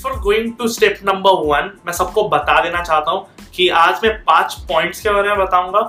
Before 0.00 0.20
going 0.20 0.52
to 0.58 0.66
step 0.68 0.98
number 1.04 1.30
one 1.46 1.70
मैं 1.86 1.92
सबको 1.92 2.22
बता 2.28 2.60
देना 2.64 2.82
चाहता 2.82 3.10
हूँ 3.10 3.48
कि 3.54 3.68
आज 3.78 4.00
मैं 4.04 4.12
पाँच 4.24 4.54
पॉइंट्स 4.68 5.00
के 5.00 5.10
बारे 5.10 5.28
में 5.28 5.38
बताऊँगा 5.38 5.80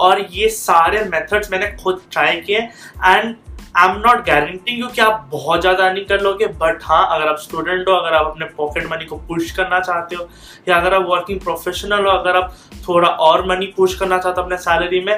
और 0.00 0.20
ये 0.32 0.48
सारे 0.48 1.02
मेथड्स 1.04 1.50
मैंने 1.52 1.66
खुद 1.82 2.00
ट्राई 2.12 2.40
किए 2.40 2.58
and 2.58 3.34
I 3.76 3.88
am 3.88 3.98
not 4.06 4.24
guaranteeing 4.26 4.78
you 4.80 4.88
कि 4.88 5.00
आप 5.02 5.28
बहुत 5.32 5.60
ज़्यादा 5.60 5.84
अर्निंग 5.86 6.06
कर 6.06 6.20
लोगे 6.20 6.46
बट 6.62 6.78
हाँ 6.82 7.06
अगर 7.10 7.28
आप 7.28 7.38
स्टूडेंट 7.38 7.88
हो, 7.88 7.94
अगर 7.94 8.14
आप 8.14 8.26
अपने 8.26 8.46
पॉकेट 8.56 8.90
मनी 8.90 9.04
को 9.04 9.16
पुश 9.28 9.50
करना 9.50 9.80
चाहते 9.80 10.16
हो, 10.16 10.28
या 10.68 10.76
अगर 10.76 10.94
आप 10.94 11.06
वर्किंग 11.08 11.40
प्रोफेशनल 11.40 12.06
हो, 12.06 12.10
अगर 12.10 12.36
आप 12.36 12.56
थोड़ा 12.88 13.08
और 13.08 13.46
मनी 13.48 13.72
पुश 13.76 13.98
करना 13.98 14.18
चाहते 14.18 14.40
हो 14.40 14.44
अपने 14.44 14.56
सैलरी 14.58 15.04
में 15.04 15.16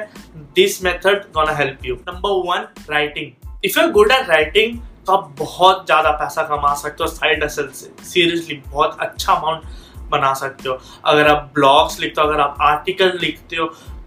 this 0.55 0.83
method 0.83 1.23
gonna 1.33 1.55
help 1.55 1.85
you 1.85 1.95
number 2.07 2.39
one 2.49 2.67
writing 2.89 3.49
if 3.65 3.79
you 3.79 3.85
are 3.85 3.91
good 3.91 4.11
at 4.11 4.29
writing 4.29 4.79
तो 5.07 5.13
आप 5.13 5.33
बहुत 5.39 5.85
ज़्यादा 5.85 6.11
पैसा 6.13 6.43
कमा 6.45 6.73
सकते 6.75 7.03
हो 7.03 7.09
साइड 7.09 7.43
असल 7.43 7.67
से। 7.69 7.91
सीरियसली 8.05 8.61
बहुत 8.67 8.97
अच्छा 9.01 9.33
अमाउंट 9.33 9.63
बना 10.11 10.33
सकते 10.35 10.69
हो। 10.69 10.77
अगर 11.05 11.27
आप 11.27 11.49
ब्लॉग्स 11.53 11.99
लिखते 11.99 12.21
हो, 12.21 12.27
अगर 12.27 12.39
आप 12.41 12.57
आर्टिकल 12.61 13.17
लिखते 13.21 13.55
हो 13.55 13.65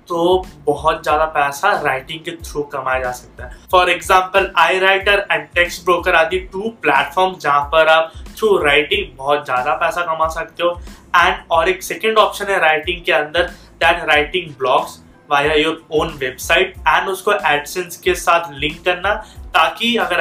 तो 0.09 0.45
बहुत 0.65 1.03
ज़्यादा 1.03 1.25
पैसा 1.35 1.71
राइटिंग 1.83 2.21
के 2.25 2.31
थ्रू 2.39 2.63
कमाया 2.73 3.01
जा 3.01 3.11
सकता 3.13 3.45
है। 3.45 3.69
For 3.71 3.91
example 3.91 4.51
I 4.59 4.79
writer 4.79 5.27
and 5.31 5.47
text 5.55 5.85
broker 5.85 6.15
आदि 6.15 6.39
टू 6.53 6.69
प्लेटफॉर्म 6.83 7.35
जहाँ 7.41 7.63
पर 7.73 7.89
आप 7.89 8.13
थ्रू 8.37 8.57
राइटिंग 8.65 9.17
बहुत 9.19 9.45
ज़्यादा 9.45 9.75
पैसा 9.77 10.03
कमा 10.05 10.29
सकते 10.31 10.63
हो। 10.63 10.81
एंड 11.17 11.37
और 11.51 11.69
एक 11.69 11.83
सेकेंड 11.83 12.19
ऑप्शन 12.19 12.47
है 12.47 12.59
राइटिंग 12.61 13.05
के 13.05 13.13
अंदर 13.13 13.47
that 13.81 14.05
writing 14.09 14.55
blogs 14.59 15.01
via 15.31 15.55
your 15.55 15.83
own 15.93 16.09
website 16.19 16.75
and 16.79 17.09
उसको 17.09 17.33
एडसेंस 17.33 17.97
के 17.97 18.15
साथ 18.17 18.53
लिंक 18.53 18.85
करना, 18.85 19.15
ताकि 19.55 19.97
अगर 19.99 20.21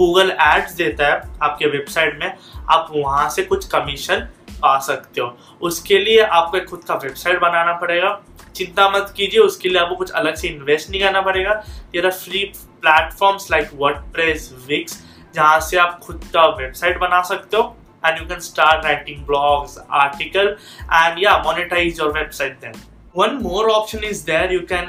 गूगल 0.00 0.30
एड्स 0.40 0.72
देता 0.74 1.06
है 1.06 1.22
आपके 1.42 1.66
वेबसाइट 1.70 2.18
में, 2.20 2.34
आप 2.70 2.92
वहाँ 2.96 3.28
से 3.30 3.42
कुछ 3.44 3.66
कमीशन 3.68 4.28
पा 4.62 4.78
सकते 4.78 5.20
हो। 5.20 5.36
उसके 5.62 5.98
लिए 5.98 6.20
आपको 6.20 6.60
खुद 6.70 6.84
का 6.88 6.94
वेबसाइट 6.94 7.40
बनाना 7.40 7.72
पड़ेगा। 7.72 8.20
चिंता 8.56 8.88
मत 8.90 9.12
कीजिए, 9.16 9.40
उसके 9.40 9.68
लिए 9.68 9.80
आपको 9.80 9.96
कुछ 9.96 10.10
अलग 10.10 10.34
से 10.34 10.48
इन्वेस्ट 10.48 10.90
नहीं 10.90 11.00
करना 11.00 11.20
पड़ेगा। 11.20 11.62
ये 11.94 12.10
free 12.10 12.44
platforms 12.82 13.50
like 13.50 13.70
WordPress 14.14 14.50
Wix 14.68 15.02
जहाँ 15.34 15.60
से 15.60 15.76
आप 15.78 15.98
खुद 16.02 16.24
का 16.34 16.46
वेबसाइट 16.62 16.98
बना 16.98 17.22
सकते 17.32 17.56
हो। 17.56 17.76
And 18.02 18.18
you 18.18 18.26
can 18.28 18.38
start 18.44 18.86
writing 18.86 19.24
blogs, 19.24 19.72
article, 19.96 20.46
and 20.98 21.18
yeah, 21.22 21.42
monetize 21.46 21.98
your 21.98 22.06
website 22.12 22.54
then. 22.62 22.78
One 23.14 23.34
more 23.42 23.64
option 23.72 24.06
is 24.10 24.22
there, 24.28 24.46
you 24.52 24.62
can 24.70 24.86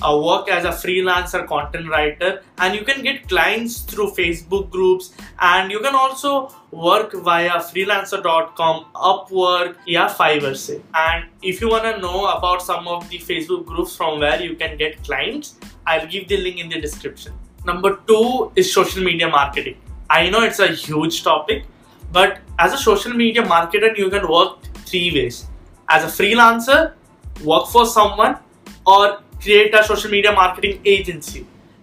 uh, 0.00 0.16
work 0.16 0.48
as 0.48 0.64
a 0.64 0.70
freelancer 0.70 1.46
content 1.46 1.88
writer 1.88 2.42
and 2.58 2.74
you 2.74 2.84
can 2.84 3.02
get 3.02 3.28
clients 3.28 3.80
through 3.82 4.10
facebook 4.10 4.70
groups 4.70 5.12
and 5.40 5.70
you 5.70 5.80
can 5.80 5.94
also 5.94 6.52
work 6.70 7.12
via 7.12 7.50
freelancer.com 7.50 8.86
upwork 8.94 9.76
yeah 9.86 10.08
fiverr. 10.08 10.56
Say 10.56 10.80
and 10.94 11.26
if 11.42 11.60
you 11.60 11.68
want 11.68 11.84
to 11.84 12.00
know 12.00 12.26
about 12.36 12.62
some 12.62 12.88
of 12.88 13.08
the 13.10 13.18
facebook 13.18 13.64
groups 13.66 13.94
from 13.94 14.20
where 14.20 14.40
you 14.40 14.56
can 14.56 14.76
get 14.76 15.02
clients 15.04 15.56
i'll 15.86 16.06
give 16.06 16.28
the 16.28 16.36
link 16.36 16.58
in 16.58 16.68
the 16.68 16.80
description. 16.80 17.32
Number 17.64 18.00
two 18.08 18.50
is 18.56 18.72
social 18.72 19.04
media 19.04 19.28
marketing. 19.28 19.76
I 20.10 20.28
know 20.30 20.42
it's 20.42 20.58
a 20.58 20.68
huge 20.68 21.22
topic 21.22 21.64
but 22.12 22.38
as 22.58 22.72
a 22.72 22.78
social 22.78 23.12
media 23.12 23.42
marketer 23.42 23.96
you 23.96 24.10
can 24.10 24.28
work 24.28 24.62
three 24.86 25.12
ways. 25.12 25.46
As 25.88 26.04
a 26.04 26.22
freelancer 26.22 26.94
work 27.44 27.68
for 27.68 27.86
someone 27.86 28.38
or 28.86 29.21
create 29.44 29.74
a 29.74 29.82
social 29.84 30.14
media 30.14 30.38
marketing 30.42 30.78
agency. 30.94 31.42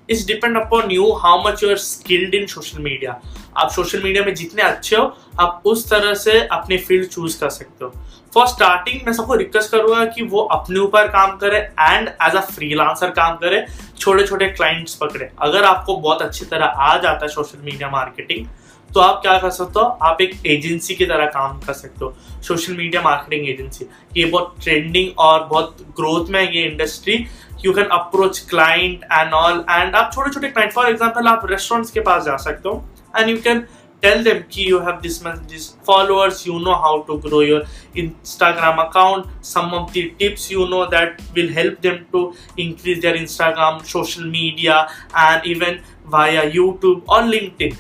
It's 0.09 0.25
depend 0.27 0.57
upon 0.57 0.91
you 0.91 1.11
how 1.23 1.41
much 1.47 1.63
you 1.63 1.69
are 1.69 1.75
skilled 1.77 2.35
in 2.35 2.45
social 2.47 2.81
media 2.83 3.19
आप 3.57 3.71
social 3.71 4.01
media 4.03 4.23
में 4.25 4.33
जितने 4.35 4.61
अच्छे 4.61 4.95
हो, 4.95 5.03
आप 5.39 5.61
उस 5.65 5.89
तरह 5.89 6.13
से 6.13 6.39
अपने 6.47 6.77
फ़ील्ड 6.77 7.07
चूज़ 7.07 7.39
कर 7.39 7.49
सकते 7.49 7.85
हो। 7.85 7.91
फॉर 8.33 8.47
स्टार्टिंग 8.47 9.01
मैं 9.05 9.13
सबको 9.13 9.35
रिक्वेस्ट 9.35 9.71
करूँगा 9.71 10.05
कि 10.05 10.23
वो 10.23 10.41
अपने 10.55 10.79
ऊपर 10.79 11.07
काम 11.07 11.35
करे 11.37 11.57
एंड 11.57 12.07
एज 12.07 12.35
अ 12.35 12.41
फ्रीलांसर 12.47 13.09
काम 13.19 13.35
करे 13.35 13.65
छोटे 13.99 14.25
छोटे 14.27 14.47
क्लाइंट्स 14.49 14.95
पकड़े। 14.95 15.29
अगर 15.41 15.63
आपको 15.65 15.97
बहुत 15.97 16.21
अच्छी 16.21 16.45
तरह 16.45 16.65
आ 16.65 16.95
जाता 16.97 17.25
है 17.25 17.31
सोशल 17.31 17.63
मीडिया 17.65 17.89
मार्केटिंग 17.89 18.47
तो 18.89 18.99
आप 18.99 19.21
क्या 19.21 19.37
कर 19.39 19.49
सकते 19.49 19.79
हो? 19.79 19.85
आप 19.85 20.21
एक 20.21 20.45
एजेंसी 20.47 20.95
की 20.95 21.05
तरह 21.05 21.25
काम 21.27 21.59
कर 21.59 21.73
सकते 21.73 22.05
हो। 22.05 22.41
सोशल 22.43 22.73
मीडिया 22.73 23.01
मार्केटिंग 23.01 23.49
एजेंसी 23.49 23.85
ये 24.17 24.25
बहुत 24.25 24.55
ट्रेंडिंग 24.63 25.19
और 25.19 25.43
बहुत 25.45 25.77
ग्रोथ 25.97 26.29
में 26.29 26.39
है 26.39 26.55
ये 26.55 26.63
industry 26.63 27.25
you 27.65 27.73
can 27.73 27.87
approach 27.99 28.39
client 28.49 29.03
and 29.11 29.33
all 29.33 29.63
and 29.69 29.95
आप 29.95 30.11
छोटे 30.13 30.33
छोटे 30.33 30.49
क्लाइंट 30.49 30.73
फॉर 30.73 30.89
एग्ज़ाम्पल 30.89 31.27
आप 31.27 31.45
रेस्टोरेंट्स 31.51 31.91
के 31.91 31.99
पास 32.09 32.23
जा 32.25 32.37
सकते 32.47 32.69
हो 32.69 32.83
and 33.17 33.29
you 33.29 33.37
can 33.43 33.65
tell 34.01 34.23
them 34.23 34.43
ki 34.49 34.65
you 34.67 34.79
have 34.79 35.01
this 35.05 35.15
much 35.23 35.39
this 35.53 35.65
followers 35.87 36.45
you 36.45 36.59
know 36.65 36.75
how 36.83 36.91
to 37.09 37.17
grow 37.25 37.41
your 37.41 37.61
instagram 38.03 38.79
account 38.83 39.27
some 39.49 39.73
of 39.79 39.91
the 39.93 40.03
tips 40.21 40.49
you 40.51 40.67
know 40.73 40.83
that 40.93 41.21
will 41.35 41.51
help 41.57 41.81
them 41.87 41.97
to 42.13 42.21
increase 42.57 43.01
their 43.07 43.17
instagram 43.23 43.83
social 43.85 44.29
media 44.37 44.77
and 45.25 45.51
even 45.55 45.81
via 46.15 46.45
youtube 46.59 47.13
or 47.17 47.21
linkedin 47.33 47.77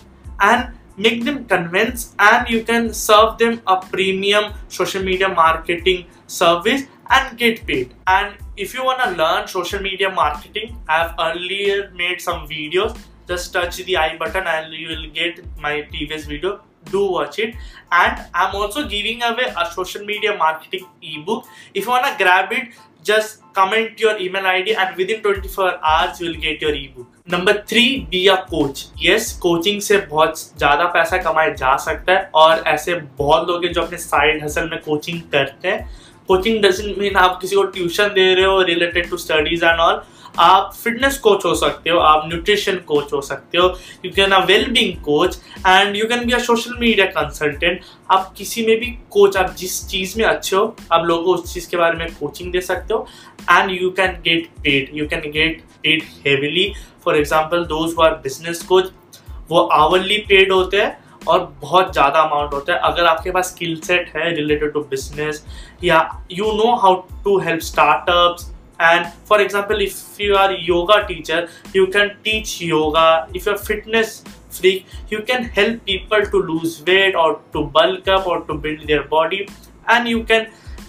and 0.49 0.67
make 0.97 1.23
them 1.25 1.43
convince 1.45 2.13
and 2.19 2.49
you 2.49 2.63
can 2.63 2.93
serve 2.93 3.37
them 3.37 3.59
a 3.67 3.77
premium 3.91 4.53
social 4.67 5.03
media 5.03 5.29
marketing 5.29 6.05
service 6.27 6.83
and 7.09 7.37
get 7.37 7.65
paid 7.65 7.93
and 8.07 8.35
if 8.57 8.73
you 8.73 8.83
want 8.83 9.01
to 9.03 9.09
learn 9.21 9.47
social 9.47 9.81
media 9.81 10.09
marketing 10.09 10.77
i 10.87 10.99
have 11.01 11.15
earlier 11.27 11.91
made 12.01 12.21
some 12.21 12.47
videos 12.47 12.97
just 13.27 13.53
touch 13.53 13.77
the 13.77 13.97
i 13.97 14.17
button 14.17 14.47
and 14.55 14.73
you 14.73 14.87
will 14.87 15.07
get 15.19 15.43
my 15.59 15.81
previous 15.93 16.25
video 16.25 16.59
do 16.91 17.05
watch 17.11 17.39
it 17.39 17.55
and 17.91 18.25
i'm 18.33 18.55
also 18.55 18.87
giving 18.87 19.23
away 19.23 19.47
a 19.63 19.65
social 19.71 20.05
media 20.05 20.35
marketing 20.37 20.85
ebook 21.01 21.45
if 21.73 21.85
you 21.85 21.89
want 21.89 22.05
to 22.05 22.23
grab 22.23 22.51
it 22.51 22.69
just 23.03 23.41
comment 23.53 23.99
your 23.99 24.17
email 24.19 24.45
id 24.45 24.75
and 24.75 24.95
within 24.95 25.21
24 25.21 25.83
hours 25.83 26.19
you 26.19 26.27
will 26.27 26.41
get 26.49 26.61
your 26.61 26.75
ebook 26.83 27.07
number 27.31 27.57
three 27.69 27.83
be 28.11 28.25
a 28.27 28.35
coach 28.49 28.79
yes 29.01 29.31
coaching 29.41 29.81
से 29.81 29.97
बहुत 30.11 30.39
ज़्यादा 30.57 30.85
पैसा 30.93 31.17
कमाया 31.23 31.49
जा 31.55 31.75
सकता 31.83 32.13
है 32.13 32.29
और 32.35 32.63
ऐसे 32.67 32.95
बहुत 33.17 33.47
लोग 33.47 33.65
हैं 33.65 33.71
जो 33.73 33.81
अपने 33.81 33.97
साइड 33.97 34.43
हसल 34.43 34.69
में 34.69 34.79
कोचिंग 34.85 35.21
करते 35.31 35.67
हैं 35.67 35.89
कोचिंग 36.29 36.61
डजेंट 36.63 36.97
मीन 36.97 37.15
आप 37.17 37.37
किसी 37.41 37.55
को 37.55 37.63
ट्यूशन 37.75 38.07
दे 38.15 38.33
रहे 38.33 38.45
हो, 38.45 38.61
related 38.63 39.09
to 39.09 39.17
studies 39.17 39.65
and 39.65 39.79
all, 39.79 40.01
आप 40.39 40.73
फिटनेस 40.73 41.17
कोच 41.19 41.45
हो 41.45 41.53
सकते 41.55 41.89
हो, 41.89 41.99
आप 41.99 42.27
न्यूट्रिशन 42.27 42.75
कोच 42.87 43.13
हो 43.13 43.21
सकते 43.21 43.57
हो 43.57 43.67
you 44.05 44.11
can 44.15 44.31
a 44.31 44.39
well 44.45 44.65
being 44.71 44.93
coach 45.03 45.37
and 45.67 45.95
you 45.95 46.05
can 46.07 46.25
be 46.25 46.33
a 46.33 46.39
social 46.39 46.77
media 46.79 47.05
consultant 47.07 47.81
आप 48.11 48.33
किसी 48.37 48.65
में 48.65 48.75
भी 48.79 48.85
कोच 49.11 49.37
आप 49.37 49.55
जिस 49.59 49.81
चीज़ 49.87 50.17
में 50.17 50.25
अच्छे 50.25 50.55
हो, 50.55 50.75
आप 50.91 51.05
लोगों 51.05 51.23
को 51.23 51.33
उस 51.33 51.53
चीज़ 51.53 51.69
के 51.69 51.77
बारे 51.77 51.97
में 51.97 52.15
कोचिंग 52.15 52.51
दे 52.51 52.61
सकते 52.61 52.93
हो 52.93 53.07
and 53.49 53.71
you 53.81 53.89
can 53.91 54.21
get 54.23 54.47
paid 54.63 54.97
you 54.97 55.07
can 55.07 55.29
get 55.31 55.61
paid 55.83 56.03
heavily 56.27 56.71
for 57.05 57.17
example 57.17 57.65
those 57.65 57.95
are 58.01 58.15
business 58.23 58.63
coach 58.63 58.91
वो 59.49 59.59
आवरली 59.73 60.17
पेड 60.29 60.51
होते 60.51 60.81
हैं 60.81 60.97
और 61.27 61.43
बहुत 61.61 61.91
ज़्यादा 61.93 62.19
अमाउंट 62.19 62.53
होता 62.53 62.73
है। 62.73 62.79
अगर 62.83 63.05
आपके 63.05 63.31
पास 63.31 63.49
स्किल 63.49 63.75
सेट 63.85 64.11
है 64.15 64.29
रिलेटेड 64.35 64.73
टू 64.73 64.81
बिज़नेस 64.89 65.43
या 65.83 65.99
you 66.31 66.51
know 66.53 66.75
how 66.83 66.95
to 67.23 67.37
help 67.39 67.61
startup 67.63 68.37
and 68.81 69.05
for 69.29 69.41
example 69.41 69.81
if 69.81 70.21
you 70.21 70.35
are 70.35 70.55
yoga 70.59 70.97
teacher 71.07 71.47
you 71.75 71.85
can 71.95 72.07
teach 72.23 72.57
yoga 72.61 73.09
if 73.35 73.49
you 73.49 73.53
are 73.53 73.59
fitness 73.65 74.23
free 74.59 74.71
you 75.13 75.19
can 75.27 75.49
help 75.57 75.81
people 75.85 76.25
to 76.31 76.39
lose 76.43 76.79
weight 76.87 77.15
और 77.15 77.43
to 77.53 77.63
bulk 77.75 78.09
up 78.09 78.27
और 78.27 78.45
to 78.47 78.53
build 78.59 78.85
their 78.85 79.07
body 79.11 79.45
and 79.89 80.07
you 80.07 80.23
can 80.23 80.47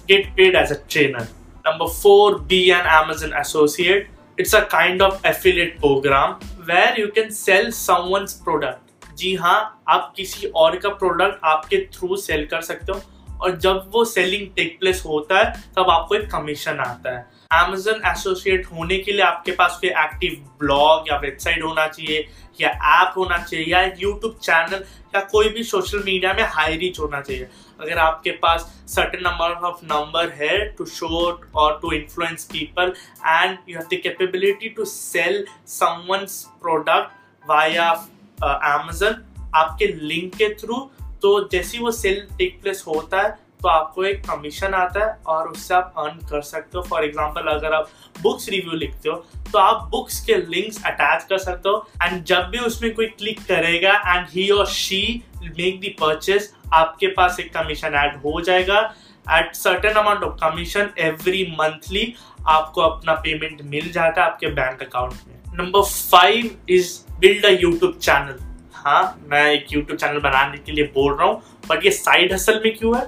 get 0.08 0.32
paid 0.36 0.56
as 0.56 0.72
a 0.72 0.76
trainer 0.90 1.28
number 1.66 1.88
four 1.92 2.38
be 2.48 2.62
an 2.70 2.86
Amazon 2.94 3.36
associate 3.40 4.08
it's 4.38 4.54
a 4.54 4.60
kind 4.70 5.02
of 5.02 5.26
affiliate 5.28 5.78
program 5.80 6.32
where 6.70 7.00
you 7.00 7.06
can 7.14 7.30
sell 7.34 7.70
someone's 7.70 8.40
product 8.44 8.89
जी 9.20 9.34
हाँ 9.34 9.82
आप 9.88 10.12
किसी 10.16 10.46
और 10.56 10.76
का 10.78 10.88
product 10.90 11.40
आपके 11.44 11.78
through 11.94 12.16
sell 12.16 12.46
कर 12.46 12.60
सकते 12.62 12.92
हो 12.92 13.00
और 13.42 13.56
जब 13.56 13.90
वो 13.92 14.04
सेलिंग 14.04 14.46
टेक 14.56 14.78
प्लेस 14.80 15.02
होता 15.06 15.38
है, 15.38 15.52
तब 15.76 15.90
आपको 15.90 16.14
एक 16.14 16.30
कमीशन 16.30 16.78
आता 16.80 17.16
है। 17.16 17.20
एमेजन 17.54 18.00
एसोसिएट 18.06 18.66
होने 18.66 18.98
के 18.98 19.12
लिए 19.12 19.22
आपके 19.22 19.52
पास 19.52 19.78
कोई 19.80 19.90
एक्टिव 19.90 20.34
ब्लॉग 20.60 21.08
या 21.08 21.16
वेबसाइट 21.18 21.62
होना 21.62 21.86
चाहिए, 21.86 22.26
या 22.60 22.70
ऐप 22.70 23.14
होना 23.16 23.38
चाहिए, 23.38 23.66
या 23.66 23.82
यूट्यूब 23.98 24.38
चैनल 24.42 24.84
या 25.14 25.20
कोई 25.32 25.48
भी 25.48 25.62
सोशल 25.64 26.02
मीडिया 26.04 26.32
में 26.34 26.42
हाई 26.48 26.76
रीच 26.76 27.00
होना 27.00 27.20
चाहिए। 27.20 27.48
अगर 27.80 27.98
आपके 27.98 28.30
पास 28.42 28.68
सर्टेन 28.88 29.22
नंबर 29.26 29.66
ऑफ़ 29.68 29.84
नंबर 29.84 30.32
है 30.36 30.58
टू 30.76 30.84
शो 30.88 31.08
और 31.56 31.78
to 31.82 31.92
influence 31.92 32.44
people 32.52 32.94
and 33.26 33.58
you 33.68 33.78
have 33.78 33.86
the 33.92 34.00
capability 34.02 34.68
to 34.68 34.84
sell 34.86 35.44
someone's 35.70 36.44
product 36.62 37.48
via 37.48 37.92
Amazon 38.42 39.22
आपके 39.54 39.86
लिंक 39.86 40.34
के 40.34 40.48
थ्रू 40.54 40.78
तो 41.22 41.48
जैसे 41.52 41.78
वो 41.78 41.90
सेल 41.92 42.26
टेक 42.38 42.60
प्लेस 42.62 42.84
होता 42.86 43.22
है 43.22 43.38
तो 43.62 43.68
आपको 43.68 44.04
एक 44.04 44.22
कमीशन 44.24 44.74
आता 44.74 45.04
है 45.04 45.12
और 45.28 45.48
उससे 45.48 45.74
आप 45.74 45.94
अर्न 45.98 46.18
कर 46.28 46.42
सकते 46.42 46.78
हो। 46.78 46.82
फॉर 46.82 47.04
एग्ज़ाम्पल 47.04 47.50
अगर 47.50 47.72
आप 47.74 47.88
बुक्स 48.22 48.48
रिव्यू 48.48 48.72
लिखते 48.74 49.08
हो 49.08 49.16
तो 49.52 49.58
आप 49.58 49.82
बुक्स 49.90 50.20
के 50.26 50.36
लिंक्स 50.36 50.82
अटैच 50.86 51.24
कर 51.24 51.38
सकते 51.38 51.68
हो। 51.68 51.86
एंड 52.02 52.24
जब 52.24 52.48
भी 52.50 52.58
उसमें 52.58 52.94
कोई 52.94 53.06
क्लिक 53.08 53.40
करेगा 53.48 53.92
एंड 54.06 54.26
ही 54.30 54.48
और 54.50 54.66
शी 54.68 55.02
मेक 55.42 55.80
द 55.80 55.94
परचेस 56.00 56.52
आपके 56.74 57.06
पास 57.14 57.40
एक 57.40 57.52
कमीशन 57.54 57.94
ऐड 57.96 58.16
हो 58.16 58.40
जाएगा। 58.40 58.80
At 59.26 59.54
certain 59.54 59.94
amount 59.94 60.22
of 60.22 60.38
commission 60.40 60.90
every 60.98 61.44
monthly 61.52 62.14
आपको 62.48 62.80
अपना 62.80 63.14
पेमेंट 63.16 63.62
मिल 63.64 63.90
जाता 63.92 64.22
है 64.22 64.30
आपके 64.30 64.46
बैंक 64.48 64.82
अकाउंट 64.82 65.12
में। 65.26 65.39
Number 65.52 65.82
five 65.82 66.50
is 66.68 66.88
build 67.20 67.44
a 67.46 67.50
YouTube 67.50 67.98
channel 68.02 68.38
हाँ 68.74 69.02
मैं 69.28 69.44
एक 69.52 69.72
यूट्यूब 69.72 69.98
चैनल 69.98 70.18
बनाने 70.20 70.58
के 70.58 70.72
लिए 70.72 70.84
बोल 70.94 71.14
रहा 71.14 71.26
हूँ 71.28 71.42
बट 71.68 71.84
ये 71.84 71.90
साइड 71.90 72.32
हसल 72.32 72.60
में 72.64 72.76
क्यों 72.76 72.96
है? 72.98 73.06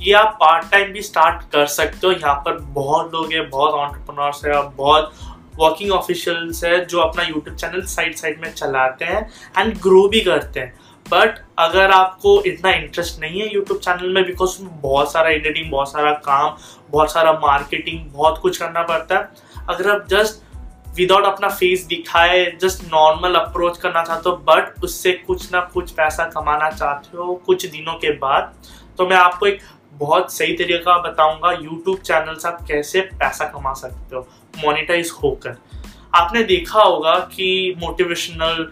ये 0.00 0.12
आप 0.12 0.36
पार्ट 0.40 0.70
टाइम 0.70 0.92
भी 0.92 1.02
स्टार्ट 1.02 1.42
कर 1.52 1.66
सकते 1.66 2.06
हो। 2.06 2.12
यहाँ 2.12 2.34
पर 2.44 2.58
बहुत 2.74 3.14
लोग 3.14 3.32
हैं, 3.32 3.48
बहुत 3.50 3.74
ऑन्टरप्रनोर्स 3.74 4.44
है, 4.44 4.62
बहुत 4.68 5.12
वर्किंग 5.58 5.92
ऑफिशियल्स 5.92 6.62
है 6.64 6.84
जो 6.84 6.98
अपना 6.98 7.22
यूट्यूब 7.22 7.56
चैनल 7.56 7.82
साइड 7.86 8.16
साइड 8.16 8.40
में 8.40 8.52
चलाते 8.52 9.04
हैं 9.04 9.26
एंड 9.58 9.76
ग्रो 9.78 10.06
भी 10.08 10.20
करते 10.20 10.60
हैं। 10.60 10.74
बट 11.06 11.38
अगर 11.58 11.90
आपको 11.90 12.40
इतना 12.46 12.70
इंटरेस्ट 12.70 13.20
नहीं 13.20 13.40
है 13.40 13.52
यूट्यूब 13.54 13.78
चैनल 13.78 14.12
में 14.14 14.24
बिकॉज़ 14.24 14.50
उसमें 14.50 14.80
बहुत 14.80 15.12
सारा 15.12 15.30
एडिटिंग 15.30 15.70
बहुत 15.70 15.92
सारा 15.92 16.12
काम, 16.24 16.56
बहुत 16.90 17.12
सारा 17.12 17.32
मार्केटिंग 17.42 18.04
बहुत 18.12 18.38
कुछ 18.38 18.58
करना 18.58 18.82
पड़ता 18.82 19.14
है, 19.14 19.28
अगर 19.68 19.90
आप 19.90 20.06
जस्ट 20.08 20.42
विदाउट 20.98 21.24
अपना 21.24 21.48
फेस 21.48 21.84
दिखाए 21.86 22.44
जस्ट 22.62 22.82
नॉर्मल 22.84 23.34
अप्रोच 23.34 23.78
करना 23.78 24.02
चाहते 24.04 24.28
हो 24.30 24.36
बट 24.48 24.84
उससे 24.84 25.12
कुछ 25.26 25.52
ना 25.52 25.60
कुछ 25.74 25.90
पैसा 25.98 26.24
कमाना 26.34 26.70
चाहते 26.70 27.16
हो 27.16 27.34
कुछ 27.46 27.66
दिनों 27.66 27.94
के 28.04 28.10
बाद 28.18 28.54
तो 28.98 29.06
मैं 29.08 29.16
आपको 29.16 29.46
एक 29.46 29.60
बहुत 29.98 30.32
सही 30.32 30.52
तरीका 30.56 30.96
बताऊँगा 31.02 31.52
यूट्यूब 31.52 31.98
चैनल 31.98 32.34
से 32.34 32.48
आप 32.48 32.58
कैसे 32.68 33.00
पैसा 33.20 33.44
कमा 33.54 33.72
सकते 33.74 34.16
हो 34.16 34.26
मोनिटाइज 34.64 35.12
होकर। 35.22 35.56
आपने 36.14 36.42
देखा 36.44 36.82
होगा 36.82 37.14
कि 37.34 37.74
motivational 37.78 38.62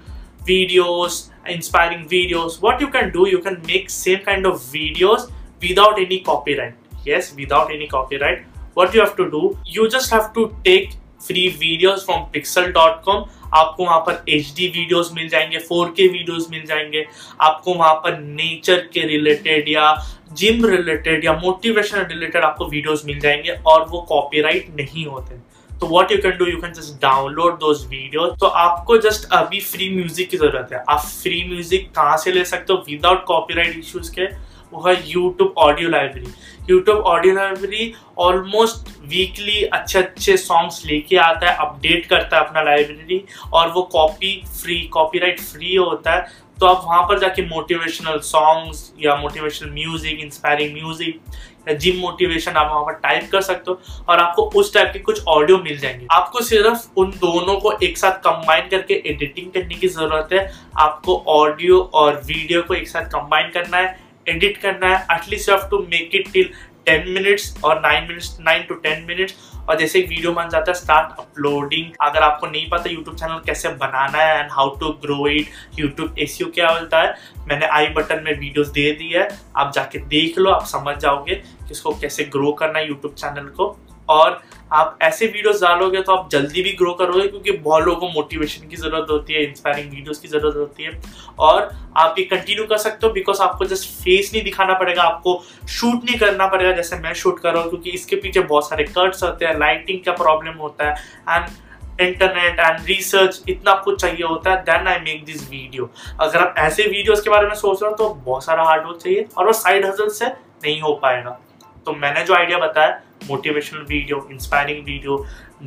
videos 0.47 1.23
inspiring 1.51 2.05
videos 2.11 2.59
what 2.65 2.83
you 2.83 2.89
can 2.99 3.11
do 3.11 3.27
you 3.27 3.39
can 3.47 3.63
make 3.67 3.91
same 3.91 4.19
kind 4.27 4.47
of 4.47 4.71
videos 4.73 5.29
without 5.63 5.99
any 5.99 6.17
copyright 6.27 7.09
yes 7.09 7.33
without 7.37 7.73
any 7.73 7.87
copyright 7.97 8.47
what 8.79 8.95
you 8.95 9.01
have 9.01 9.13
to 9.19 9.25
do, 9.33 9.39
you 9.75 9.85
just 9.93 10.11
have 10.15 10.25
to 10.35 10.43
take 10.65 10.91
free 11.21 11.47
videos 11.61 12.05
from 12.07 12.25
Pexels 12.33 12.71
dot 12.73 13.03
com 13.05 13.25
आपको 13.55 13.85
वहाँ 13.85 13.99
पर 14.07 14.25
H 14.29 14.53
D 14.57 14.67
videos 14.69 15.13
मिल 15.15 15.29
जाएँगे 15.29 15.59
four 15.59 15.93
के 15.97 16.07
videos 16.09 16.47
मिल 16.51 16.65
जाएँगे, 16.67 17.05
आपको 17.41 17.75
वहाँ 17.75 17.95
पर 18.05 18.19
नेचर 18.21 18.79
के 18.95 19.07
रिलेटेड 19.09 19.69
या 19.69 19.95
जिम 20.33 20.65
रिलेटेड 20.67 21.25
या 21.25 21.33
मोटिवेशन 21.35 22.07
रिलेटेड 22.11 22.45
आपको 22.45 22.67
वीडियोज़ 22.69 23.07
मिल 23.07 23.21
जाएँगे 23.21 23.51
और 23.67 23.87
वो 23.91 24.01
कॉपीराइट 24.09 24.75
नहीं 24.77 25.07
होते। 25.07 25.39
तो 25.71 25.87
what 25.87 26.13
you 26.13 26.19
can 26.19 26.37
do 26.39 26.47
you 26.47 26.57
can 26.61 26.73
just 26.73 27.01
download 27.03 27.59
those 27.61 27.85
video 27.87 28.27
तो 28.41 28.47
आपको 28.47 28.97
जस्ट 28.99 29.29
अभी 29.33 29.61
फ्री 29.63 29.89
म्यूज़िक 29.95 30.29
की 30.31 30.37
ज़रूरत 30.37 30.69
है। 30.73 30.83
आप 30.89 31.01
फ्री 31.01 31.43
म्यूज़िक 31.49 31.91
कहाँ 31.97 32.17
से 32.17 32.33
ले 32.33 32.45
सकते 32.45 32.73
हो? 32.73 32.85
विदाउट 32.89 33.25
कॉपीराइट 33.27 33.79
इश्यूज़ 33.79 34.11
के। 34.15 34.27
वो 34.73 34.89
है 34.89 34.95
YouTube 35.09 35.55
audio 35.59 35.89
library 35.89 36.33
YouTube 36.71 36.99
audio 37.07 37.35
library 37.35 37.93
almost 38.19 38.89
weekly 39.09 39.63
अच्छे 39.65 39.99
अच्छे 39.99 40.37
सॉन्ग्स 40.37 40.85
लेके 40.87 41.17
आता 41.19 41.51
है 41.51 41.57
अपडेट 41.67 42.07
करता 42.07 42.37
है 42.37 42.45
अपना 42.45 42.63
लाइब्रेरी 42.63 43.23
और 43.53 43.71
वो 43.73 43.83
कॉपी 43.93 44.43
फ्री 44.63 44.81
कॉपीराइट 44.93 45.41
फ्री 45.41 45.75
होता 45.75 46.15
है। 46.15 46.45
तो 46.61 46.67
आप 46.67 46.83
वहाँ 46.85 47.03
पर 47.09 47.19
जाके 47.19 47.43
मोटिवेशनल 47.47 48.19
सॉन्ग्स 48.25 48.93
या 49.01 49.17
मोटिवेशनल 49.17 49.71
म्यूज़िक 49.71 50.21
इंस्पायरिंग 50.21 50.73
म्यूज़िक 50.75 51.21
या 51.69 51.75
जिम 51.75 51.97
मोटिवेशन 52.01 52.53
आप 52.53 52.71
वहाँ 52.71 52.85
पर 52.85 52.93
टाइप 52.93 53.29
कर 53.33 53.41
सकते 53.41 53.71
हो, 53.71 53.81
और 54.09 54.19
आपको 54.19 54.43
उस 54.51 54.73
टाइप 54.75 54.91
के 54.93 54.99
कुछ 55.01 55.23
ऑडियो 55.29 55.59
मिल 55.59 55.79
जाएँगे। 55.79 56.07
आपको 56.13 56.41
सिर्फ़ 56.43 56.87
उन 56.97 57.11
दोनों 57.21 57.57
को 57.61 57.73
एक 57.83 57.99
साथ 57.99 58.19
कंबाइन 58.27 58.69
करके 58.69 58.95
एडिटिंग 59.07 59.51
करने 59.53 59.75
की 59.75 59.89
ज़रूरत 59.89 60.29
है। 60.33 60.51
आपको 60.79 61.23
ऑडियो 61.29 61.81
और 61.95 62.21
वीडियो 62.27 62.63
को 62.63 62.75
एक 62.75 62.89
साथ 62.89 63.09
कंबाइन 63.11 63.51
करना 63.51 63.77
है। 63.77 64.06
एडिट 64.29 64.57
करना 64.63 64.97
है 64.97 65.05
at least 65.17 65.49
you 65.49 65.55
have 65.55 65.69
to 65.71 65.79
make 65.91 66.15
it 66.15 66.33
till 66.33 66.51
ten 66.87 67.09
minutes 67.11 67.55
और 67.65 67.81
nine 67.81 68.07
minutes 68.09 68.37
nine 68.41 68.63
to 68.63 68.75
ten 68.83 69.05
minutes 69.05 69.35
और 69.69 69.79
जैसे 69.79 70.01
वीडियो 70.01 70.33
बन 70.33 70.49
जाता 70.49 70.71
है 70.71 70.75
स्टार्ट 70.79 71.19
अपलोडिंग 71.21 71.93
अगर 72.03 72.23
आपको 72.23 72.47
नहीं 72.47 72.69
पता 72.71 72.91
यूट्यूब 72.91 73.17
चैनल 73.17 73.41
कैसे 73.47 73.69
बनाना 73.81 74.19
है 74.19 74.39
and 74.41 74.51
how 74.53 74.75
to 74.81 74.91
grow 75.05 75.27
it 75.29 75.79
YouTube's 76.19 76.39
क्या 76.55 76.69
बोलता 76.73 77.01
है, 77.03 77.15
मैंने 77.49 77.67
आई 77.69 77.87
बटन 77.97 78.23
में 78.25 78.33
वीडियोस 78.33 78.69
दे 78.69 78.91
दी 78.93 79.09
है. 79.11 79.29
आप 79.57 79.73
जाके 79.75 79.99
देख 79.99 80.39
लो, 80.39 80.51
आप 80.51 80.65
समझ 80.67 80.97
जाओगे 80.97 81.35
कि 81.35 81.73
इसको 81.73 81.95
कैसे 82.01 82.25
ग्रो 82.37 82.53
करना 82.53 82.79
है 82.79 82.89
यूट्यूब 82.89 83.15
चैनल 83.15 83.49
को. 83.57 83.69
और 84.09 84.41
आप 84.73 84.99
ऐसे 85.03 85.27
वीडियोस 85.27 85.61
डालोगे 85.63 86.01
तो 86.03 86.13
आप 86.13 86.29
जल्दी 86.31 86.63
भी 86.63 86.73
ग्रो 86.79 86.93
करोगे 86.95 87.27
क्योंकि 87.29 87.53
बहुत 87.53 87.85
लोगों 87.85 88.01
को 88.01 88.09
मोटिवेशन 88.13 88.67
की 88.69 88.77
ज़रूरत 88.77 89.11
होती 89.11 89.35
है 89.35 89.43
इंस्पायरिंग 89.45 89.91
वीडियोस 89.91 90.19
की 90.19 90.29
ज़रूरत 90.29 90.57
होती 90.57 90.85
है। 90.85 91.01
और 91.41 91.71
आप 91.97 92.15
ये 92.19 92.25
कंटिन्यू 92.27 92.65
कर 92.67 92.77
सकते 92.79 93.07
हो 93.07 93.13
बिकॉज़ 93.13 93.43
आपको 93.43 93.65
जस्ट 93.65 93.89
फेस 93.95 94.31
नहीं 94.33 94.43
दिखाना 94.45 94.75
पड़ेगा, 94.75 95.03
आपको 95.03 95.43
शूट 95.69 96.05
नहीं 96.05 96.19
करना 96.19 96.47
पड़ेगा 96.47 96.73
जैसे 96.73 96.97
मैं 96.99 97.13
शूट 97.15 97.39
कर 97.41 97.53
रहा 97.53 97.63
हूँ, 97.63 97.71
क्योंकि 97.71 97.91
इसके 97.91 98.17
पीछे 98.17 98.41
बहुत 98.43 98.69
सारे 98.69 98.85
कट्स 98.89 99.23
होते 99.23 99.47
हैं 99.47 99.59
लाइटिंग 99.59 100.01
का 100.05 100.13
प्रॉब्लम 100.15 100.59
होता 100.61 100.91
है 100.91 100.95
एंड 101.29 102.01
इंटरनेट 102.01 102.61
एंड 102.61 102.87
रिसर्च 102.87 103.43
इतना 103.49 103.75
कुछ 103.85 104.01
चाहिए 104.01 104.25
होता 104.25 104.51
है 104.51 104.63
then 104.63 104.89
I 104.89 104.99
make 105.01 105.25
this 105.25 105.49
video 105.51 105.91
अगर 106.21 106.39
आप 106.41 106.55
ऐसे 106.59 106.83
वीडियोस 106.85 107.21
के 107.21 107.31
बारे 107.31 107.47
में 107.47 107.55
सोच 107.57 107.83
रहे 107.83 107.91
हो 107.91 107.97
तो 107.97 108.09
बहुत 108.27 108.45
सारा 108.45 108.65
हार्ड 108.65 108.87
वर्क 108.87 108.99
चाहिए 109.03 109.27
और 109.39 109.47
वो 109.47 109.53
साइड 109.55 109.87
हजल 109.87 110.09
से 110.11 110.27
नहीं 110.27 110.81
हो 110.81 110.93
पाएगा। 111.03 111.39
तो 111.87 111.93
मैंने 111.95 112.23
जो 112.25 112.35
आइडिया 112.35 112.59
बताया 112.59 113.01
motivational 113.29 113.81
video 113.89 114.17
inspiring 114.33 114.85
video 114.85 115.25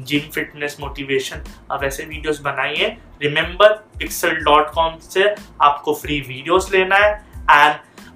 gym 0.07 0.29
fitness 0.31 0.75
motivation 0.79 1.43
आप 1.71 1.83
ऐसे 1.83 2.03
वीडियोस 2.05 2.39
बनाइए। 2.41 2.87
रिमेंबर 3.21 3.73
पिक्सल 3.99 4.35
डॉट 4.45 4.71
कॉम 4.73 4.97
से 5.03 5.23
आपको 5.61 5.93
फ्री 5.93 6.19
वीडियोस 6.21 6.71
लेना 6.73 6.95
है 6.95 7.13
एंड 7.51 7.75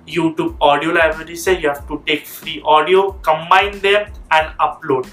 यूट्यूब 0.09 0.59
ऑडियो 0.61 0.91
लाइब्रेरी 0.91 1.35
से 1.35 1.53
you 1.53 1.69
have 1.69 1.87
to 1.89 1.95
take 2.07 2.25
free 2.27 2.59
audio 2.67 3.01
combine 3.27 3.79
them 3.81 4.01
and 4.33 4.49
upload 4.61 5.05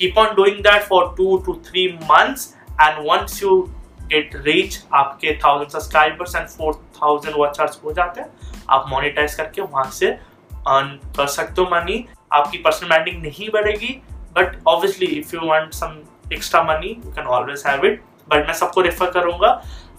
keep 0.00 0.18
on 0.18 0.34
doing 0.36 0.62
that 0.64 0.82
for 0.84 1.14
two 1.16 1.36
to 1.46 1.54
three 1.66 1.86
months 2.04 2.46
and 2.70 3.04
once 3.08 3.42
you 3.42 3.58
get 4.04 4.36
reach 4.46 4.80
आपके 4.92 5.34
thousand 5.44 5.70
subscribers 5.70 6.34
and 6.36 6.46
four 6.48 6.72
thousand 6.96 7.36
watchers 7.36 7.80
हो 7.84 7.92
जाते 7.92 8.20
हैं। 8.20 8.30
आप 8.70 8.86
monetise 8.88 9.34
करके 9.34 9.62
वहाँ 9.62 9.90
से 9.90 10.06
earn 10.06 10.88
कर 11.16 11.26
सकते 11.28 11.62
हो 11.62 11.68
मनी 11.72 12.04
आपकी 12.32 12.58
पर्सनल 12.58 12.88
ब्रांडिंग 12.88 13.22
नहीं 13.22 13.48
बढ़ेगी 13.50 14.00
but 14.36 14.56
obviously 14.66 15.06
if 15.06 15.34
you 15.34 15.46
want 15.46 15.72
some 15.74 15.98
extra 16.32 16.62
money 16.62 16.88
you 16.88 17.12
can 17.12 17.26
always 17.26 17.62
have 17.66 17.86
it 17.86 18.02
but 18.28 18.46
मैं 18.46 18.54
सबको 18.54 18.80
रेफर 18.80 19.10
करूँगा। 19.10 19.48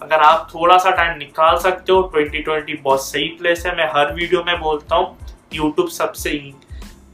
अगर 0.02 0.20
आप 0.20 0.48
थोड़ा 0.54 0.76
सा 0.78 0.90
टाइम 0.90 1.18
निकाल 1.18 1.56
सकते 1.58 1.92
हो 1.92 2.02
2020 2.14 2.76
बहुत 2.82 3.04
सही 3.04 3.28
प्लेस 3.40 3.66
है। 3.66 3.76
मैं 3.76 3.88
हर 3.88 4.12
वीडियो 4.14 4.42
में 4.44 4.58
बोलता 4.60 4.96
हूँ 4.96 5.34
यूट्यूब 5.54 5.88
सबसे 5.88 6.30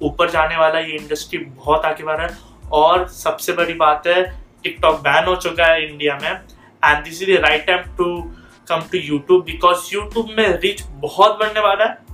ऊपर 0.03 0.31
जाने 0.31 0.57
वाला 0.57 0.79
ये 0.79 0.97
इंडस्ट्री 0.97 1.39
बहुत 1.39 1.85
आगे 1.85 2.05
बढ़ 2.05 2.17
रहा 2.17 2.27
है। 2.27 2.37
और 2.73 3.07
सबसे 3.09 3.53
बड़ी 3.53 3.75
बात 3.75 4.07
है 4.07 4.23
टिकटॉक 4.63 5.01
बैन 5.01 5.25
हो 5.25 5.35
चुका 5.37 5.67
है 5.67 5.89
इंडिया 5.89 6.19
में। 6.23 6.31
And 6.31 7.05
this 7.05 7.23
is 7.23 7.31
right 7.41 7.67
time 7.67 7.83
to 7.99 8.05
come 8.69 8.81
to 8.93 8.99
YouTube 8.99 9.45
because 9.45 9.95
YouTube 9.95 10.31
में 10.39 10.49
रीच 10.61 10.83
बहुत 10.83 11.39
बढ़ने 11.39 11.61
वाला 11.61 11.85
है। 11.85 12.08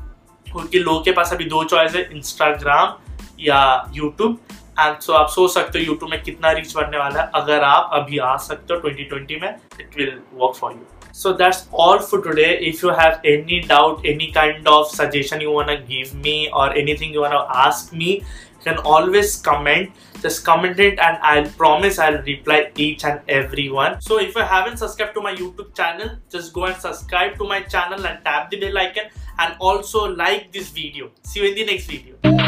क्योंकि 0.55 0.79
लोगों 0.79 1.01
के 1.01 1.13
पास 1.13 1.33
अभी 1.33 1.45
दो 1.45 1.63
चॉइस 1.65 1.95
है 1.95 2.03
इंस्टाग्राम 2.13 2.95
या 3.41 3.63
यूट्यूब 3.95 4.39
एंड 4.81 4.99
सो 5.01 5.13
आप 5.13 5.29
सोच 5.29 5.53
सकते 5.53 5.79
हो 5.79 5.85
यूट्यूब 5.85 6.11
में 6.11 6.23
कितना 6.23 6.51
रीच 6.53 6.75
बढ़ने 6.77 6.99
वाला 6.99 7.21
है। 7.21 7.31
अगर 7.35 7.63
आप 7.65 7.91
अभी 7.93 8.19
आ 8.19 8.37
सकते 8.45 8.75
हो 8.75 8.81
2020 8.81 9.41
में 9.43 9.49
it 9.81 9.97
will 9.97 10.13
work 10.35 10.55
for 10.57 10.73
you 10.73 11.13
so 11.15 11.33
that's 11.33 11.69
all 11.81 11.99
for 12.01 12.21
today 12.21 12.47
if 12.69 12.85
you 12.87 12.93
have 13.01 13.29
any 13.33 13.59
doubt 13.69 14.07
any 14.07 14.27
kind 14.35 14.69
of 14.69 14.95
suggestion 14.95 15.43
you 15.43 15.53
want 15.53 15.71
to 15.71 15.77
give 15.89 16.17
me 16.25 16.45
और 16.55 16.79
anything 16.79 17.15
you 17.15 17.23
want 17.23 17.33
to 17.33 17.39
ask 17.39 17.95
me 17.97 18.21
can 18.65 18.79
always 18.79 19.37
comment 19.37 19.91
just 20.23 20.45
comment 20.45 20.79
it 20.79 20.99
and 20.99 21.19
i'll 21.23 21.51
promise 21.63 21.99
i'll 21.99 22.23
reply 22.23 22.71
each 22.77 23.05
and 23.05 23.21
every 23.29 23.69
one 23.71 24.01
so 24.01 24.19
if 24.19 24.35
you 24.35 24.43
haven't 24.43 24.79
subscribed 24.79 25.15
to 25.15 25.21
my 25.21 25.35
youtube 25.35 25.75
channel 25.75 26.17
just 26.31 26.53
go 26.53 26.65
and 26.65 26.77
subscribe 26.77 27.37
to 27.37 27.45
my 27.45 27.61
channel 27.63 28.07
and 28.07 28.25
tap 28.25 28.51
the 28.51 28.61
bell 28.61 28.79
icon 28.79 29.05
and 29.39 29.57
also 29.61 30.15
like 30.15 30.53
this 30.53 30.69
video. 30.71 31.11
See 31.23 31.41
you 31.41 31.49
in 31.49 31.55
the 31.55 31.67
next 31.67 31.87
video. 31.87 32.44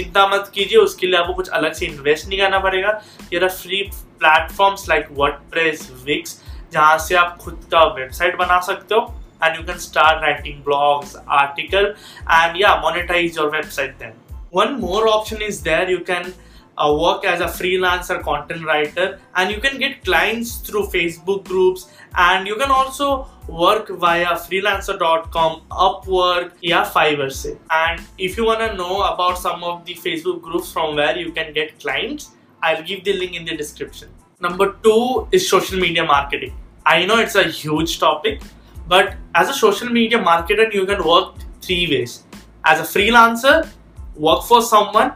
चिंता 0.00 0.26
मत 0.34 0.50
कीजिए 0.54 0.78
उसके 0.78 1.06
लिए 1.06 1.18
आपको 1.20 1.34
कुछ 1.40 1.48
अलग 1.60 1.72
से 1.80 1.86
invest 1.86 2.28
नहीं 2.28 2.38
करना 2.40 2.58
पड़ेगा 2.66 3.00
ये 3.32 3.48
free 3.48 3.82
platforms 4.20 4.88
like 4.88 5.08
WordPress 5.22 5.90
Wix 6.04 6.40
जहाँ 6.72 6.98
से 7.06 7.14
आप 7.16 7.36
खुद 7.40 7.64
का 7.72 7.84
वेबसाइट 7.94 8.36
बना 8.38 8.60
सकते 8.72 8.94
हो 8.94 9.08
and 9.42 9.56
you 9.56 9.64
can 9.64 9.78
start 9.78 10.22
writing 10.22 10.62
blogs 10.62 11.16
article 11.26 11.86
and 12.38 12.58
yeah 12.62 12.80
monetize 12.82 13.36
your 13.36 13.50
website 13.50 13.98
then 13.98 14.12
one 14.50 14.78
more 14.80 15.08
option 15.08 15.42
is 15.42 15.62
there 15.62 15.88
you 15.90 16.00
can 16.00 16.32
uh, 16.78 16.92
work 17.04 17.24
as 17.24 17.40
a 17.40 17.50
freelancer 17.58 18.20
content 18.22 18.64
writer 18.64 19.18
and 19.36 19.50
you 19.50 19.60
can 19.60 19.78
get 19.78 20.04
clients 20.04 20.56
through 20.56 20.84
facebook 20.96 21.44
groups 21.44 21.88
and 22.26 22.46
you 22.46 22.56
can 22.56 22.70
also 22.70 23.10
work 23.50 23.90
via 24.04 24.32
freelancer.com 24.46 25.60
upwork 25.88 26.52
yeah 26.60 26.84
fiverr 26.84 27.56
and 27.82 28.00
if 28.18 28.36
you 28.36 28.44
want 28.44 28.60
to 28.60 28.72
know 28.76 29.02
about 29.02 29.38
some 29.38 29.64
of 29.64 29.84
the 29.84 29.94
facebook 30.06 30.40
groups 30.40 30.72
from 30.72 30.96
where 30.96 31.18
you 31.18 31.32
can 31.32 31.52
get 31.52 31.78
clients 31.80 32.30
i'll 32.62 32.82
give 32.82 33.04
the 33.04 33.12
link 33.12 33.34
in 33.34 33.44
the 33.44 33.56
description 33.56 34.08
number 34.40 34.72
two 34.82 35.28
is 35.32 35.48
social 35.48 35.78
media 35.78 36.04
marketing 36.04 36.54
I 36.86 37.04
know 37.04 37.18
it's 37.18 37.34
a 37.34 37.44
huge 37.44 37.98
topic, 37.98 38.40
but 38.88 39.14
as 39.34 39.48
a 39.48 39.54
social 39.54 39.88
media 39.88 40.18
marketer, 40.18 40.72
you 40.72 40.86
can 40.86 41.04
work 41.04 41.34
three 41.60 41.86
ways. 41.90 42.24
As 42.64 42.80
a 42.80 42.82
freelancer, 42.82 43.68
work 44.16 44.42
for 44.44 44.62
someone, 44.62 45.12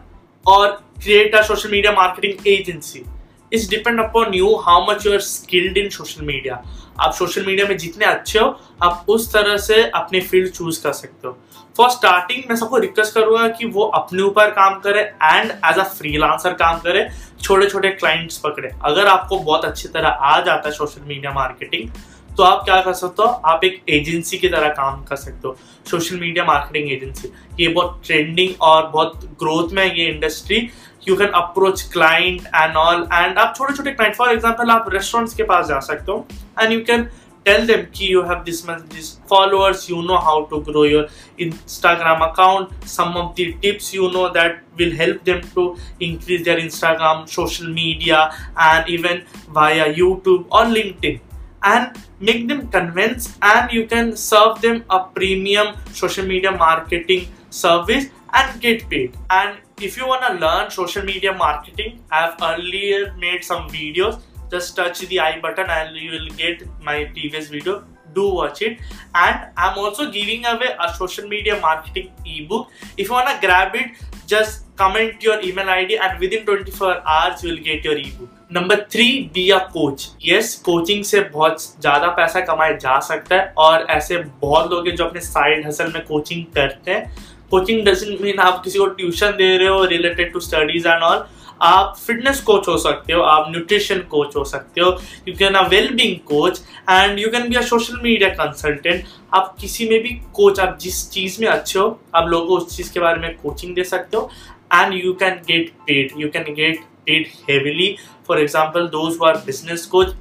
or 0.46 0.78
create 1.00 1.34
a 1.34 1.42
social 1.42 1.70
media 1.70 1.92
marketing 1.92 2.38
agency. 2.44 3.06
It's 3.52 3.66
depend 3.68 4.00
upon 4.00 4.32
you 4.32 4.46
how 4.62 4.76
much 4.86 5.04
you 5.06 5.12
are 5.12 5.24
skilled 5.24 5.76
in 5.76 5.90
social 5.96 6.24
media. 6.28 6.56
आप 7.00 7.12
social 7.14 7.44
media 7.46 7.66
में 7.66 7.76
जितने 7.78 8.04
अच्छे 8.04 8.38
हो, 8.38 8.46
आप 8.82 9.04
उस 9.08 9.32
तरह 9.32 9.56
से 9.56 9.82
अपने 9.90 10.20
फ़ील्ड 10.20 10.50
चूज़ 10.52 10.82
कर 10.82 10.92
सकते 10.92 11.28
हो। 11.28 11.36
फॉर 11.76 11.90
स्टार्टिंग 11.90 12.42
मैं 12.48 12.56
सबको 12.56 12.78
रिक्वेस्ट 12.78 13.14
करूँगा 13.14 13.48
कि 13.48 13.66
वो 13.66 13.84
अपने 13.98 14.22
ऊपर 14.22 14.50
काम 14.50 14.78
करे 14.80 15.00
एंड 15.00 15.50
एज 15.50 15.78
अ 15.78 15.84
फ्रीलांसर 15.98 16.52
काम 16.54 16.78
करे 16.78 17.08
छोटे 17.42 17.68
छोटे 17.70 17.88
क्लाइंट्स 17.90 18.38
पकड़े। 18.38 18.70
अगर 18.84 19.06
आपको 19.06 19.38
बहुत 19.38 19.64
अच्छी 19.64 19.88
तरह 19.88 20.08
आ 20.08 20.40
जाता 20.40 20.68
है 20.68 20.74
सोशल 20.74 21.06
मीडिया 21.08 21.32
मार्केटिंग 21.32 21.90
तो 22.36 22.42
आप 22.42 22.64
क्या 22.64 22.80
कर 22.82 22.92
सकते 22.92 23.22
हो? 23.22 23.28
आप 23.28 23.64
एक 23.64 23.82
एजेंसी 23.88 24.38
की 24.38 24.48
तरह 24.48 24.68
काम 24.74 25.02
कर 25.04 25.16
सकते 25.16 25.48
हो। 25.48 25.56
सोशल 25.90 26.16
मीडिया 26.20 26.44
मार्केटिंग 26.44 26.92
एजेंसी 26.92 27.32
ये 27.60 27.68
बहुत 27.68 28.00
ट्रेंडिंग 28.06 28.54
और 28.60 28.86
बहुत 28.90 29.24
ग्रोथ 29.42 29.72
में 29.72 29.82
है 29.82 29.88
ये 29.98 30.06
industry 30.06 30.58
you 31.07 31.15
can 31.15 31.29
approach 31.41 31.81
client 31.93 32.45
and 32.55 32.75
all 32.77 33.07
and 33.13 33.37
आप 33.39 33.53
छोटे 33.57 33.75
छोटे 33.77 33.91
क्लाइंट 33.91 34.15
फॉर 34.15 34.31
एग्जाम्पल 34.33 34.71
आप 34.71 34.89
रेस्टोरेंट्स 34.93 35.33
के 35.35 35.43
पास 35.53 35.67
जा 35.67 35.79
सकते 35.89 36.11
हो 36.11 36.25
and 36.61 36.71
you 36.71 36.79
can 36.91 37.09
tell 37.45 37.65
them 37.65 37.85
key 37.97 38.07
you 38.07 38.21
have 38.29 38.41
this 38.45 38.57
much 38.65 38.81
this 38.89 39.07
followers 39.27 39.83
you 39.89 40.01
know 40.07 40.17
how 40.17 40.33
to 40.51 40.61
grow 40.63 40.83
your 40.83 41.05
instagram 41.45 42.25
account 42.25 42.73
some 42.95 43.15
of 43.21 43.29
the 43.37 43.45
tips 43.61 43.93
you 43.93 44.11
know 44.11 44.25
that 44.33 44.59
will 44.81 44.91
help 44.91 45.23
them 45.23 45.41
to 45.55 45.65
increase 45.99 46.43
their 46.49 46.59
instagram 46.65 47.23
social 47.37 47.71
media 47.79 48.19
and 48.67 48.93
even 48.97 49.23
via 49.59 49.87
youtube 50.01 50.45
or 50.51 50.65
linkedin 50.75 51.19
and 51.63 51.97
make 52.19 52.47
them 52.47 52.67
convince 52.69 53.37
and 53.41 53.71
you 53.71 53.85
can 53.87 54.15
serve 54.15 54.61
them 54.61 54.83
a 54.89 54.99
premium 55.15 55.75
social 55.93 56.25
media 56.25 56.51
marketing 56.51 57.27
service 57.49 58.07
and 58.40 58.60
get 58.60 58.88
paid 58.90 59.16
and 59.30 59.58
if 59.88 59.96
you 59.96 60.06
want 60.06 60.22
to 60.26 60.32
learn 60.44 60.70
social 60.76 61.04
media 61.10 61.32
marketing 61.42 61.98
i've 62.10 62.36
earlier 62.50 63.00
made 63.24 63.44
some 63.50 63.68
videos 63.68 64.20
just 64.54 64.76
touch 64.76 65.00
the 65.12 65.20
i 65.20 65.32
button 65.40 65.70
and 65.78 65.96
you 65.96 66.10
will 66.16 66.30
get 66.42 66.64
my 66.90 66.96
previous 67.16 67.48
video 67.48 67.82
do 68.18 68.26
watch 68.40 68.62
it 68.62 68.78
and 69.14 69.46
i'm 69.56 69.78
also 69.84 70.10
giving 70.10 70.44
away 70.46 70.74
a 70.88 70.92
social 70.94 71.28
media 71.28 71.58
marketing 71.60 72.10
ebook 72.36 72.68
if 72.96 73.08
you 73.08 73.12
want 73.12 73.28
to 73.32 73.46
grab 73.46 73.74
it 73.74 74.04
just 74.26 74.62
comment 74.76 75.22
your 75.22 75.40
email 75.48 75.68
id 75.70 75.98
and 75.98 76.20
within 76.20 76.44
24 76.44 76.94
hours 77.06 77.42
you 77.44 77.50
will 77.50 77.64
get 77.72 77.84
your 77.90 77.98
ebook 78.06 78.40
number 78.52 78.80
three 78.92 79.06
be 79.34 79.48
a 79.50 79.58
coach 79.72 80.02
yes 80.24 80.54
coaching 80.64 81.02
से 81.04 81.20
बहुत 81.20 81.62
ज़्यादा 81.62 82.08
पैसा 82.16 82.40
कमाया 82.50 82.72
जा 82.84 82.98
सकता 83.06 83.36
है 83.36 83.52
और 83.58 83.86
ऐसे 83.90 84.18
बहुत 84.42 84.70
लोग 84.70 84.88
हैं 84.88 84.94
जो 84.96 85.04
अपने 85.04 85.20
साइड 85.20 85.66
हसल 85.66 85.92
में 85.92 86.04
कोचिंग 86.06 86.44
करते 86.54 86.90
हैं 86.90 87.33
कोचिंग 87.50 87.84
डजेंट 87.86 88.20
मीन 88.20 88.38
आप 88.40 88.62
किसी 88.64 88.78
को 88.78 88.86
ट्यूशन 88.98 89.30
दे 89.38 89.56
रहे 89.56 89.68
हो, 89.68 89.84
related 89.84 90.32
to 90.32 90.40
studies 90.40 90.88
and 90.88 91.02
all, 91.02 91.24
आप 91.62 91.96
फिटनेस 92.06 92.40
कोच 92.42 92.68
हो 92.68 92.76
सकते 92.78 93.12
हो, 93.12 93.20
आप 93.22 93.46
न्यूट्रिशन 93.50 93.98
कोच 94.10 94.36
हो 94.36 94.44
सकते 94.44 94.80
हो 94.80 94.90
you 95.28 95.34
can 95.38 95.54
a 95.54 95.66
well 95.68 95.88
being 95.94 96.16
coach 96.28 96.60
and 96.90 97.18
you 97.18 97.28
can 97.30 97.48
be 97.48 97.56
a 97.56 97.60
social 97.62 98.00
media 98.02 98.28
consultant 98.34 99.04
आप 99.34 99.54
किसी 99.60 99.88
में 99.88 99.98
भी 100.02 100.08
कोच 100.34 100.60
आप 100.60 100.78
जिस 100.80 101.08
चीज़ 101.10 101.40
में 101.40 101.48
अच्छे 101.48 101.78
हो, 101.78 101.86
आप 102.14 102.28
लोगों 102.28 102.46
को 102.48 102.56
उस 102.56 102.76
चीज़ 102.76 102.92
के 102.92 103.00
बारे 103.00 103.20
में 103.20 103.36
कोचिंग 103.36 103.74
दे 103.74 103.84
सकते 103.84 104.16
हो 104.16 104.30
and 104.74 104.94
you 105.04 105.12
can 105.14 105.40
get 105.48 105.70
paid 105.86 106.20
you 106.20 106.28
can 106.28 106.54
get 106.54 106.80
paid 107.06 107.26
heavily 107.50 107.96
for 108.28 108.40
example 108.40 108.86
those 108.88 109.18
are 109.26 109.36
business 109.46 109.86
coach 109.86 110.14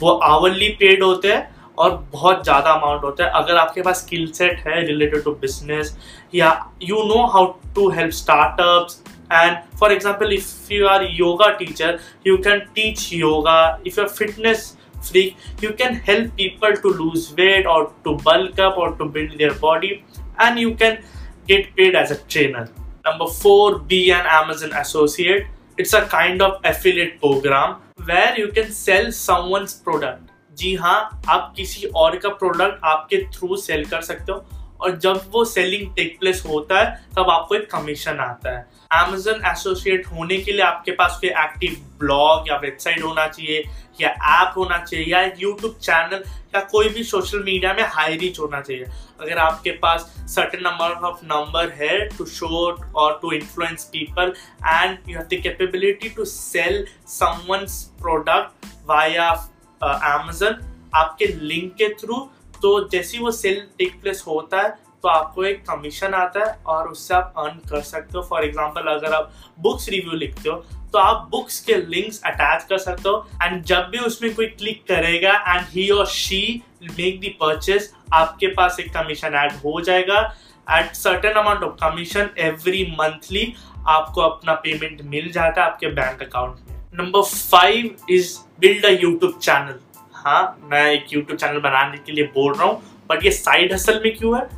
वो 0.00 0.10
आवरली 0.24 0.68
पेड 0.80 1.02
होते 1.02 1.32
हैं 1.32 1.50
और 1.78 1.96
बहुत 2.12 2.42
ज़्यादा 2.44 2.70
अमाउंट 2.72 3.02
होता 3.04 3.24
है। 3.24 3.30
अगर 3.34 3.56
आपके 3.56 3.82
पास 3.82 4.04
स्किल 4.04 4.26
सेट 4.32 4.66
है 4.66 4.84
रिलेटेड 4.86 5.22
टू 5.24 5.30
बिज़नेस 5.40 5.96
या 6.34 6.50
you 6.82 7.02
know 7.04 7.26
how 7.32 7.46
to 7.74 7.88
help 7.90 8.12
startup 8.14 8.88
and 9.32 9.56
for 9.80 9.92
example 9.92 10.32
if 10.32 10.72
you 10.72 10.86
are 10.88 11.06
yoga 11.10 11.48
teacher 11.58 11.98
you 12.26 12.36
can 12.46 12.58
teach 12.74 13.08
yoga 13.12 13.58
if 13.86 14.00
you 14.00 14.04
are 14.04 14.10
fitness 14.10 14.76
free 15.08 15.22
you 15.64 15.70
can 15.78 16.00
help 16.08 16.32
people 16.36 16.76
to 16.82 16.92
lose 16.94 17.28
weight 17.38 17.66
और 17.66 17.94
to 18.04 18.14
bulk 18.26 18.60
up 18.60 18.78
और 18.78 18.96
to 18.96 19.04
build 19.08 19.36
their 19.38 19.58
body 19.60 19.88
and 20.40 20.58
you 20.58 20.70
can 20.82 20.98
get 21.48 21.72
paid 21.76 21.96
as 21.96 22.12
a 22.12 22.16
trainer 22.30 22.68
number 23.06 23.32
four 23.32 23.78
be 23.88 24.02
an 24.10 24.26
Amazon 24.34 24.76
associate 24.80 25.80
it's 25.80 25.94
a 25.94 26.00
kind 26.08 26.42
of 26.42 26.66
affiliate 26.68 27.18
program 27.20 27.76
where 28.06 28.40
you 28.40 28.46
can 28.54 28.70
sell 28.72 29.10
someone's 29.12 29.72
product 29.84 30.31
जी 30.52 30.74
हाँ 30.74 31.22
आप 31.28 31.52
किसी 31.56 31.86
और 31.96 32.16
का 32.16 32.28
product 32.30 32.84
आपके 32.84 33.22
through 33.28 33.56
sell 33.56 33.84
कर 33.84 34.00
सकते 34.02 34.32
हो 34.32 34.44
और 34.80 34.96
जब 34.98 35.20
वो 35.30 35.44
सेलिंग 35.44 35.94
टेक 35.96 36.18
प्लेस 36.20 36.42
होता 36.46 36.78
है, 36.80 36.94
तब 37.16 37.30
आपको 37.30 37.54
एक 37.54 37.70
कमीशन 37.70 38.18
आता 38.20 38.50
है। 38.50 38.66
अमेजन 38.92 39.42
एसोसिएट 39.46 40.06
होने 40.06 40.36
के 40.38 40.52
लिए 40.52 40.62
आपके 40.62 40.92
पास 40.92 41.18
कोई 41.20 41.30
एक्टिव 41.30 41.76
ब्लॉग 41.98 42.48
या 42.48 42.56
वेबसाइट 42.56 43.02
होना 43.02 43.26
चाहिए, 43.26 43.62
या 44.00 44.08
ऐप 44.08 44.54
होना 44.56 44.78
चाहिए, 44.78 45.06
या 45.06 45.22
यूट्यूब 45.38 45.78
चैनल 45.82 46.24
या 46.54 46.60
कोई 46.62 46.88
भी 46.88 47.04
सोशल 47.04 47.42
मीडिया 47.44 47.72
में 47.74 47.82
हाई 47.84 48.16
रीच 48.16 48.40
होना 48.40 48.60
चाहिए। 48.60 48.84
अगर 49.20 49.38
आपके 49.38 49.70
पास 49.78 50.12
सर्टेन 50.28 50.62
नंबर 50.62 51.06
ऑफ़ 51.08 51.24
नंबर 51.24 51.70
है 51.76 51.98
टू 52.08 52.26
शो 52.26 52.48
और 52.96 53.18
to 53.22 53.32
influence 53.32 53.84
people 53.92 54.34
and 54.66 54.98
you 55.08 55.18
have 55.18 55.26
the 55.28 55.42
capability 55.42 56.08
to 56.08 56.24
sell 56.26 56.84
someone's 57.10 57.82
product 58.02 58.66
via 58.86 59.30
Amazon 59.84 60.60
आपके 60.94 61.26
लिंक 61.26 61.72
के 61.74 61.88
थ्रू 62.00 62.16
तो 62.62 62.88
जैसे 62.88 63.18
वो 63.18 63.30
सेल 63.32 63.66
टेक 63.78 64.00
प्लेस 64.02 64.24
होता 64.26 64.60
है 64.62 64.68
तो 65.02 65.08
आपको 65.08 65.44
एक 65.44 65.64
कमीशन 65.66 66.14
आता 66.14 66.44
है 66.44 66.52
और 66.66 66.88
उससे 66.88 67.14
आप 67.14 67.34
अर्न 67.38 67.58
कर 67.70 67.80
सकते 67.82 68.18
हो। 68.18 68.22
फॉर 68.24 68.44
एग्ज़ाम्पल 68.44 68.90
अगर 68.90 69.14
आप 69.14 69.32
बुक्स 69.60 69.88
रिव्यू 69.88 70.18
लिखते 70.18 70.48
हो 70.48 70.56
तो 70.92 70.98
आप 70.98 71.26
बुक्स 71.30 71.58
के 71.60 71.76
लिंक्स 71.76 72.20
अटैच 72.26 72.64
कर 72.64 72.78
सकते 72.78 73.08
हो 73.08 73.26
एंड 73.42 73.62
जब 73.64 73.88
भी 73.92 73.98
उसमें 74.06 74.34
कोई 74.34 74.46
क्लिक 74.48 74.84
करेगा 74.88 75.32
एंड 75.48 75.66
ही 75.68 75.88
और 75.90 76.06
शी 76.08 76.62
मेक 76.84 77.20
दी 77.20 77.28
परचेस 77.40 77.92
आपके 78.14 78.46
पास 78.54 78.76
एक 78.80 78.92
कमीशन 78.94 79.34
ऐड 79.34 79.52
हो 79.64 79.80
जाएगा। 79.80 80.20
At 80.66 80.94
certain 80.94 81.32
amount 81.32 81.62
of 81.62 81.72
commission 81.80 82.28
every 82.40 82.84
monthly 82.98 83.52
आपको 83.88 84.20
अपना 84.20 84.54
पेमेंट 84.56 85.02
मिल 85.04 85.30
जाता 85.32 85.62
है 85.62 85.70
आपके 85.70 85.86
बैंक 85.88 86.22
अकाउंट 86.22 86.68
में। 86.68 86.81
Number 86.92 87.22
five 87.22 88.10
is 88.10 88.36
build 88.60 88.84
a 88.86 88.88
YouTube 88.90 89.38
channel 89.42 89.74
हाँ 90.14 90.40
मैं 90.70 90.84
एक 90.86 91.12
यूट्यूब 91.12 91.38
चैनल 91.38 91.58
बनाने 91.60 91.98
के 91.98 92.12
लिए 92.12 92.24
बोल 92.34 92.52
रहा 92.54 92.66
हूँ 92.66 92.82
बट 93.10 93.24
ये 93.24 93.30
साइड 93.30 93.72
हसल 93.72 94.00
में 94.04 94.16
क्यों 94.16 94.36
है? 94.36 94.48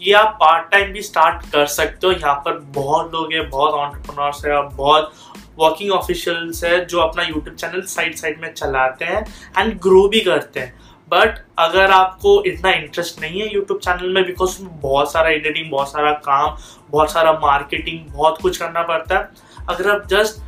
ये 0.00 0.12
आप 0.14 0.36
पार्ट 0.40 0.70
टाइम 0.72 0.92
भी 0.92 1.02
स्टार्ट 1.02 1.44
कर 1.52 1.66
सकते 1.66 2.06
हो। 2.06 2.12
यहाँ 2.12 2.34
पर 2.44 2.58
बहुत 2.76 3.12
लोग 3.14 3.32
हैं, 3.32 3.48
बहुत 3.50 3.74
ऑन्टरप्रनोर्स 3.74 4.44
है, 4.44 4.60
बहुत 4.68 5.12
वर्किंग 5.58 5.90
ऑफिशियल्स 5.92 6.62
है 6.64 6.84
जो 6.84 7.00
अपना 7.00 7.22
यूट्यूब 7.22 7.54
चैनल 7.54 7.82
साइड 7.84 8.14
साइड 8.16 8.40
में 8.42 8.52
चलाते 8.52 9.04
हैं 9.04 9.24
एंड 9.58 9.78
ग्रो 9.82 10.06
भी 10.08 10.20
करते 10.20 10.60
हैं। 10.60 10.74
बट 11.08 11.38
अगर 11.58 11.90
आपको 11.90 12.42
इतना 12.46 12.70
इंटरेस्ट 12.72 13.20
नहीं 13.20 13.40
है 13.40 13.52
यूट्यूब 13.54 13.80
चैनल 13.80 14.12
में 14.14 14.24
बिकॉज़ 14.26 14.56
बहुत 14.62 15.12
सारा 15.12 15.30
एडिटिंग 15.30 15.70
बहुत 15.70 15.90
सारा 15.92 16.12
काम, 16.12 16.56
बहुत 16.90 17.12
सारा 17.12 17.32
मार्केटिंग 17.42 18.06
बहुत 18.12 18.38
कुछ 18.42 18.56
करना 18.58 18.82
पड़ता 18.82 19.18
है, 19.18 19.28
अगर 19.68 19.90
आप 19.90 20.06
जस्ट 20.10 20.40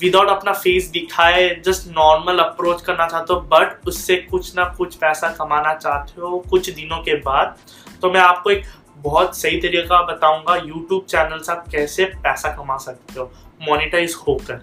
विदाउट 0.00 0.28
अपना 0.28 0.52
फेस 0.52 0.86
दिखाए 0.90 1.48
जस्ट 1.64 1.88
नॉर्मल 1.88 2.38
अप्रोच 2.38 2.80
करना 2.82 3.06
चाहते 3.06 3.34
हो 3.34 3.40
बट 3.52 3.86
उससे 3.88 4.16
कुछ 4.30 4.54
ना 4.56 4.64
कुछ 4.78 4.94
पैसा 4.96 5.28
कमाना 5.28 5.74
चाहते 5.74 6.20
हो 6.20 6.38
कुछ 6.50 6.70
दिनों 6.70 6.98
के 6.98 7.14
बाद 7.26 7.56
तो 8.02 8.10
मैं 8.12 8.20
आपको 8.20 8.50
एक 8.50 8.64
बहुत 9.04 9.36
सही 9.38 9.60
तरीका 9.60 10.02
बताऊँगा 10.02 10.56
यूट्यूब 10.56 11.04
चैनल 11.08 11.38
से 11.38 11.52
आप 11.52 11.64
कैसे 11.72 12.04
पैसा 12.04 12.48
कमा 12.56 12.76
सकते 12.76 13.20
हो 13.20 13.30
मोनिटाइज 13.68 14.14
होकर। 14.28 14.60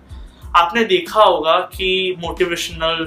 आपने 0.57 0.83
देखा 0.85 1.23
होगा 1.23 1.57
कि 1.75 2.15
motivational 2.19 3.03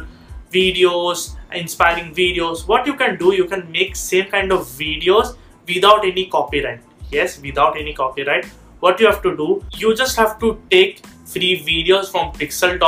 videos 0.53 1.29
inspiring 1.57 2.11
videos 2.17 2.67
what 2.69 2.89
you 2.89 2.95
can 2.95 3.17
do 3.17 3.33
you 3.33 3.45
can 3.45 3.69
make 3.71 3.97
same 3.97 4.25
kind 4.33 4.53
of 4.53 4.77
videos 4.79 5.39
without 5.69 6.05
any 6.05 6.23
copyright 6.33 7.15
yes 7.15 7.39
without 7.43 7.77
any 7.77 7.93
copyright 7.93 8.47
what 8.83 8.99
you 9.01 9.07
have 9.07 9.21
to 9.25 9.31
do, 9.37 9.45
you 9.81 9.91
just 9.99 10.19
have 10.21 10.33
to 10.41 10.49
take 10.73 10.99
free 11.27 11.55
videos 11.67 12.11
from 12.11 12.31
Pexels 12.39 12.79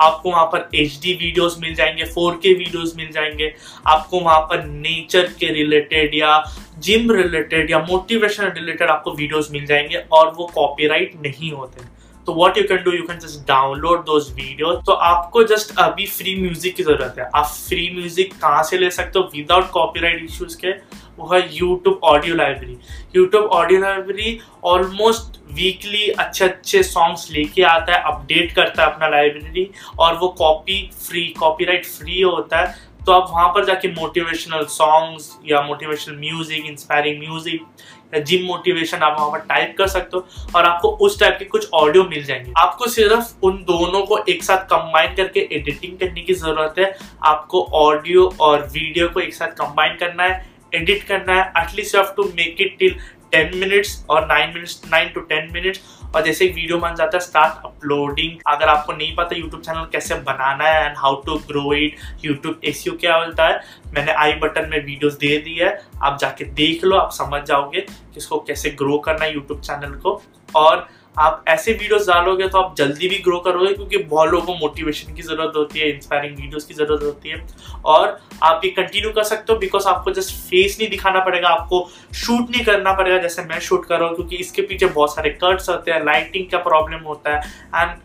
आपको 0.00 0.30
वहाँ 0.30 0.44
पर 0.52 0.68
H 0.74 0.98
D 1.02 1.12
videos 1.14 1.58
मिल 1.60 1.74
जाएँगे 1.74 2.04
4K 2.04 2.54
videos 2.58 2.96
मिल 2.96 3.10
जाएँगे। 3.12 3.52
आपको 3.86 4.20
वहाँ 4.20 4.40
पर 4.50 4.64
नेचर 4.64 5.26
के 5.40 5.52
रिलेटेड 5.52 6.14
या 6.14 6.42
जिम 6.78 7.10
रिलेटेड 7.12 7.70
या 7.70 7.78
मोटिवेशन 7.90 8.52
रिलेटेड 8.56 8.90
आपको 8.90 9.12
वीडियोज़ 9.12 9.52
मिल 9.52 9.66
जाएँगे 9.66 10.04
और 10.12 10.32
वो 10.36 10.46
कॉपीराइट 10.54 11.12
नहीं 11.22 11.52
होते। 11.52 11.93
तो 12.26 12.32
what 12.34 12.58
you 12.58 12.64
can 12.68 12.82
do 12.84 12.92
you 12.92 13.02
can 13.06 13.18
just 13.18 13.46
download 13.48 14.04
those 14.06 14.30
video 14.34 14.72
तो 14.86 14.92
आपको 15.12 15.42
जस्ट 15.44 15.78
अभी 15.78 16.06
फ्री 16.08 16.34
म्यूज़िक 16.40 16.74
की 16.76 16.82
ज़रूरत 16.82 17.14
है। 17.18 17.28
आप 17.34 17.46
फ्री 17.46 17.90
म्यूज़िक 17.94 18.32
कहाँ 18.42 18.62
से 18.62 18.78
ले 18.78 18.90
सकते 18.90 19.18
हो? 19.18 19.30
विदाउट 19.34 19.70
कॉपीराइट 19.70 20.22
इश्यूज़ 20.24 20.56
के, 20.58 20.72
वो 21.18 21.26
है 21.32 21.40
YouTube 21.56 22.00
audio 22.04 22.34
library 22.36 22.78
YouTube 23.16 23.44
audio 23.44 23.80
library 23.80 24.38
almost 24.64 25.38
weekly 25.54 26.08
अच्छे 26.10 26.44
अच्छे 26.44 26.82
सॉन्ग्स 26.82 27.30
लेके 27.30 27.62
आता 27.62 27.94
है 27.94 28.02
अपडेट 28.12 28.52
करता 28.54 28.82
है 28.82 28.92
अपना 28.92 29.08
लाइब्रेरी 29.08 29.68
और 29.98 30.16
वो 30.18 30.28
कॉपी 30.38 30.80
फ्री 31.08 31.22
कॉपीराइट 31.38 31.86
फ्री 31.86 32.20
होता 32.20 32.60
है। 32.60 32.83
तो 33.06 33.12
आप 33.12 33.28
वहाँ 33.30 33.48
पर 33.54 33.64
जाके 33.64 33.88
मोटिवेशनल 33.92 34.64
सॉन्ग्स 34.70 35.36
या 35.46 35.60
मोटिवेशनल 35.62 36.16
म्यूज़िक 36.18 36.66
इंस्पायरिंग 36.66 37.18
म्यूज़िक 37.18 37.66
या 38.14 38.20
जिम 38.20 38.44
मोटिवेशन 38.46 38.98
आप 38.98 39.16
वहाँ 39.18 39.30
पर 39.30 39.38
टाइप 39.48 39.74
कर 39.78 39.86
सकते 39.88 40.16
हो 40.16 40.26
और 40.56 40.64
आपको 40.64 40.88
उस 41.06 41.18
टाइप 41.20 41.36
के 41.38 41.44
कुछ 41.44 41.68
ऑडियो 41.74 42.04
मिल 42.04 42.24
जाएँगे। 42.24 42.52
आपको 42.58 42.86
सिर्फ़ 42.88 43.44
उन 43.46 43.56
दोनों 43.68 44.02
को 44.06 44.18
एक 44.28 44.44
साथ 44.44 44.64
कंबाइन 44.70 45.14
करके 45.14 45.40
एडिटिंग 45.52 45.98
करने 45.98 46.20
की 46.20 46.34
ज़रूरत 46.34 46.78
है। 46.78 46.92
आपको 47.24 47.62
ऑडियो 47.74 48.30
और 48.40 48.62
वीडियो 48.64 49.08
को 49.08 49.20
एक 49.20 49.34
साथ 49.34 49.56
कंबाइन 49.58 49.96
करना 50.00 50.22
है 50.22 50.44
एडिट 50.74 51.02
करना 51.08 51.34
है 51.34 51.52
at least 51.58 51.94
you 51.94 52.00
have 52.00 52.12
to 52.16 52.24
make 52.36 52.60
it 52.60 52.76
till 52.78 52.96
ten 53.32 53.56
minutes 53.58 54.04
और 54.10 54.26
nine 54.26 54.54
minutes 54.54 54.80
nine 54.90 55.08
to 55.08 55.20
ten 55.22 55.50
minutes 55.52 55.80
और 56.14 56.22
जैसे 56.22 56.46
वीडियो 56.46 56.78
बन 56.78 56.94
जाता 56.94 57.16
है 57.16 57.24
स्टार्ट 57.24 57.64
अपलोडिंग 57.66 58.38
अगर 58.48 58.68
आपको 58.68 58.92
नहीं 58.92 59.14
पता 59.16 59.36
यूट्यूब 59.36 59.62
चैनल 59.62 59.84
कैसे 59.92 60.14
बनाना 60.26 60.68
है 60.68 60.84
and 60.84 60.96
how 60.98 61.20
to 61.22 61.36
grow 61.48 61.72
it 61.74 62.24
YouTube's 62.64 62.84
क्या 63.00 63.18
बोलता 63.18 63.46
है, 63.46 63.60
मैंने 63.94 64.12
आई 64.14 64.32
बटन 64.42 64.68
में 64.70 64.78
वीडियोस 64.78 65.14
दे 65.18 65.36
दी 65.38 65.54
है। 65.54 65.78
आप 66.02 66.18
जाके 66.20 66.44
देख 66.44 66.84
लो, 66.84 66.96
आप 66.96 67.10
समझ 67.12 67.42
जाओगे 67.42 67.80
कि 67.80 68.16
इसको 68.16 68.38
कैसे 68.40 68.70
ग्रो 68.72 68.98
करना 68.98 69.24
है 69.24 69.34
यूट्यूब 69.34 69.60
चैनल 69.60 69.94
को। 69.96 70.20
और 70.56 70.86
आप 71.16 71.44
ऐसे 71.48 71.72
वीडियोस 71.72 72.06
डालोगे 72.08 72.46
तो 72.48 72.58
आप 72.58 72.74
जल्दी 72.76 73.08
भी 73.08 73.18
ग्रो 73.24 73.38
करोगे, 73.40 73.72
क्योंकि 73.74 73.98
बहुत 73.98 74.30
लोगों 74.30 74.46
को 74.46 74.54
मोटिवेशन 74.56 75.14
की 75.14 75.22
ज़रूरत 75.22 75.52
होती 75.56 75.80
है 75.80 75.90
इंस्पायरिंग 75.90 76.36
वीडियोस 76.36 76.64
की 76.64 76.74
ज़रूरत 76.74 77.02
होती 77.02 77.28
है। 77.28 77.44
और 77.86 78.18
आप 78.42 78.60
ये 78.64 78.70
कंटिन्यू 78.72 79.10
कर 79.12 79.22
सकते 79.24 79.52
हो 79.52 79.58
बिकॉज़ 79.58 79.86
आपको 79.88 80.10
जस्ट 80.12 80.34
फेस 80.40 80.76
नहीं 80.80 80.88
दिखाना 80.90 81.20
पड़ेगा, 81.20 81.48
आपको 81.48 81.88
शूट 82.14 82.50
नहीं 82.50 82.64
करना 82.64 82.92
पड़ेगा 82.92 83.18
जैसे 83.18 83.42
मैं 83.44 83.60
शूट 83.60 83.86
कर 83.86 83.98
रहा 83.98 84.08
हूँ, 84.08 84.16
क्योंकि 84.16 84.36
इसके 84.36 84.62
पीछे 84.62 84.86
बहुत 84.88 85.14
सारे 85.14 85.30
कट्स 85.44 85.68
होते 85.68 85.92
हैं 85.92 86.04
लाइटिंग 86.04 86.50
का 86.50 86.58
प्रॉब्लम 86.60 87.04
होता 87.06 87.36
है 87.36 87.40
एंड 87.74 87.96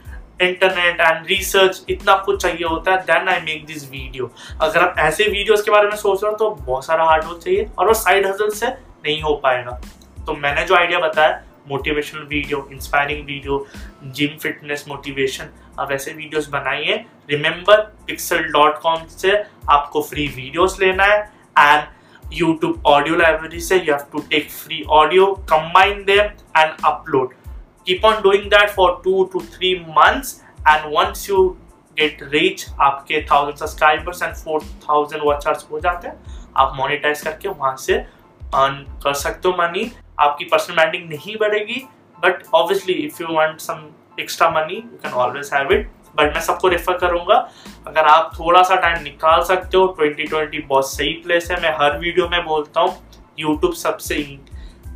इंटरनेट 0.41 1.01
एंड 1.01 1.25
रिसर्च 1.27 1.83
इतना 1.89 2.15
कुछ 2.25 2.41
चाहिए 2.41 2.65
होता 2.65 2.91
है 2.91 2.97
then 3.03 3.27
I 3.29 3.39
make 3.41 3.65
this 3.65 3.89
video 3.91 4.31
अगर 4.61 4.81
आप 4.81 4.95
ऐसे 4.99 5.23
वीडियोस 5.25 5.61
के 5.61 5.71
बारे 5.71 5.87
में 5.87 5.95
सोच 5.97 6.23
रहे 6.23 6.31
हो 6.31 6.37
तो 6.37 6.49
बहुत 6.51 6.85
सारा 6.85 7.05
हार्ड 7.05 7.25
वर्क 7.25 7.41
चाहिए 7.43 7.67
और 7.79 7.87
वो 7.87 7.93
साइड 7.95 8.27
हजल 8.27 8.49
से 8.51 8.67
नहीं 8.67 9.21
हो 9.21 9.33
पाएगा। 9.43 9.79
तो 10.27 10.33
मैंने 10.35 10.65
जो 10.65 10.75
आइडिया 10.75 10.99
बताया 10.99 11.41
motivational 11.69 12.21
video 12.29 12.67
inspiring 12.71 13.25
video 13.25 13.65
gym 14.15 14.37
fitness 14.43 14.85
motivation 14.87 15.49
आप 15.79 15.91
ऐसे 15.91 16.11
वीडियोस 16.13 16.49
बनाइए 16.49 16.95
रिमेंबर 17.29 17.81
पिक्सल 18.07 18.43
डॉट 18.53 18.79
कॉम 18.81 19.05
से 19.17 19.37
आपको 19.71 20.01
फ्री 20.09 20.27
वीडियोस 20.35 20.79
लेना 20.81 21.03
है 21.05 21.21
एंड 21.57 22.33
यूट्यूब 22.33 22.83
ऑडियो 22.87 23.15
लाइब्रेरी 23.15 23.59
से 23.61 23.77
you 23.77 23.93
have 23.93 24.05
to 24.11 24.19
take 24.29 24.49
free 24.51 24.83
audio 24.97 25.25
combine 25.51 26.03
them 26.05 26.25
and 26.57 26.71
upload 26.85 27.33
keep 27.87 28.05
on 28.05 28.21
doing 28.23 28.49
that 28.51 28.69
for 28.71 29.01
two 29.03 29.23
to 29.33 29.39
three 29.55 29.73
months 29.89 30.35
and 30.67 30.93
once 30.95 31.29
you 31.29 31.47
get 31.97 32.23
reach 32.33 32.65
आपके 32.81 33.21
thousand 33.31 33.57
subscribers 33.57 34.21
and 34.23 34.33
four 34.35 34.61
thousand 34.87 35.23
watchers 35.23 35.65
हो 35.71 35.79
जाते 35.79 36.07
हैं। 36.07 36.37
आप 36.57 36.73
monetise 36.75 37.21
करके 37.21 37.49
वहाँ 37.49 37.75
से 37.77 37.93
earn 37.93 38.75
कर 39.03 39.13
सकते 39.13 39.49
हो 39.49 39.55
मनी 39.57 39.91
आपकी 40.19 40.45
पर्सनल 40.45 40.75
ब्रांडिंग 40.75 41.09
नहीं 41.09 41.35
बढ़ेगी 41.37 41.85
but 42.19 42.43
obviously 42.53 42.93
if 42.95 43.21
you 43.21 43.35
want 43.35 43.59
some 43.59 43.87
extra 44.19 44.49
money 44.49 44.75
you 44.75 44.97
can 45.03 45.11
always 45.13 45.49
have 45.53 45.71
it 45.73 45.89
but 46.17 46.33
मैं 46.33 46.41
सबको 46.41 46.67
रेफर 46.67 46.97
करूँगा। 46.97 47.35
अगर 47.87 48.05
आप 48.05 48.31
थोड़ा 48.39 48.61
सा 48.63 48.75
टाइम 48.75 49.03
निकाल 49.03 49.43
सकते 49.43 49.77
हो 49.77 49.95
2020 49.99 50.61
बहुत 50.67 50.89
सही 50.91 51.11
प्लेस 51.23 51.51
है। 51.51 51.61
मैं 51.61 51.71
हर 51.79 51.97
वीडियो 51.99 52.27
में 52.29 52.43
बोलता 52.45 52.81
हूँ 52.81 52.95
यूट्यूब 53.39 53.73
सबसे 53.73 54.17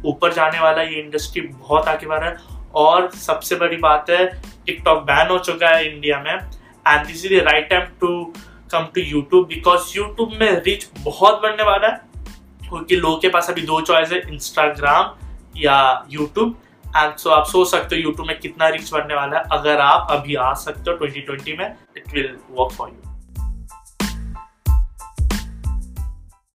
ऊपर 0.05 0.33
जाने 0.33 0.59
वाला 0.59 0.81
ये 0.81 1.01
इंडस्ट्री 1.01 1.41
बहुत 1.41 1.87
आगे 1.87 2.07
बढ़ 2.07 2.19
रहा 2.19 2.29
है। 2.29 2.61
और 2.75 3.09
सबसे 3.11 3.55
बड़ी 3.55 3.77
बात 3.77 4.09
है 4.09 4.25
टिकटॉक 4.65 5.03
बैन 5.03 5.27
हो 5.31 5.37
चुका 5.39 5.67
है 5.67 5.85
इंडिया 5.85 6.19
में। 6.19 6.33
And 6.33 7.05
this 7.07 7.25
is 7.25 7.33
right 7.35 7.69
time 7.69 7.85
to 8.01 8.33
come 8.71 8.87
to 8.95 9.01
YouTube 9.01 9.47
because 9.47 9.97
YouTube 9.97 10.31
में 10.41 10.51
रीच 10.57 10.87
बहुत 10.99 11.41
बढ़ने 11.41 11.63
वाला 11.63 11.87
है। 11.87 12.12
क्योंकि 12.73 12.95
लोगों 12.95 13.17
के 13.17 13.29
पास 13.29 13.49
अभी 13.49 13.61
दो 13.61 13.81
चॉइस 13.81 14.11
है 14.11 14.19
इंस्टाग्राम 14.33 15.15
या 15.57 16.05
यूट्यूब 16.09 16.57
एंड 16.97 17.15
सो 17.15 17.29
आप 17.29 17.45
सोच 17.45 17.71
सकते 17.71 17.95
हो 17.95 18.01
यूट्यूब 18.01 18.27
में 18.27 18.39
कितना 18.39 18.67
रिच 18.67 18.91
बनने 18.91 19.15
वाला 19.15 19.37
है। 19.37 19.43
अगर 19.51 19.79
आप 19.79 20.07
अभी 20.11 20.35
आ 20.35 20.53
सकते 20.53 20.91
हो 20.91 20.97
2020 20.97 21.57
में 21.57 21.75
it 21.97 22.13
will 22.13 22.37
work 22.49 22.71
for 22.71 22.89
you 22.89 23.12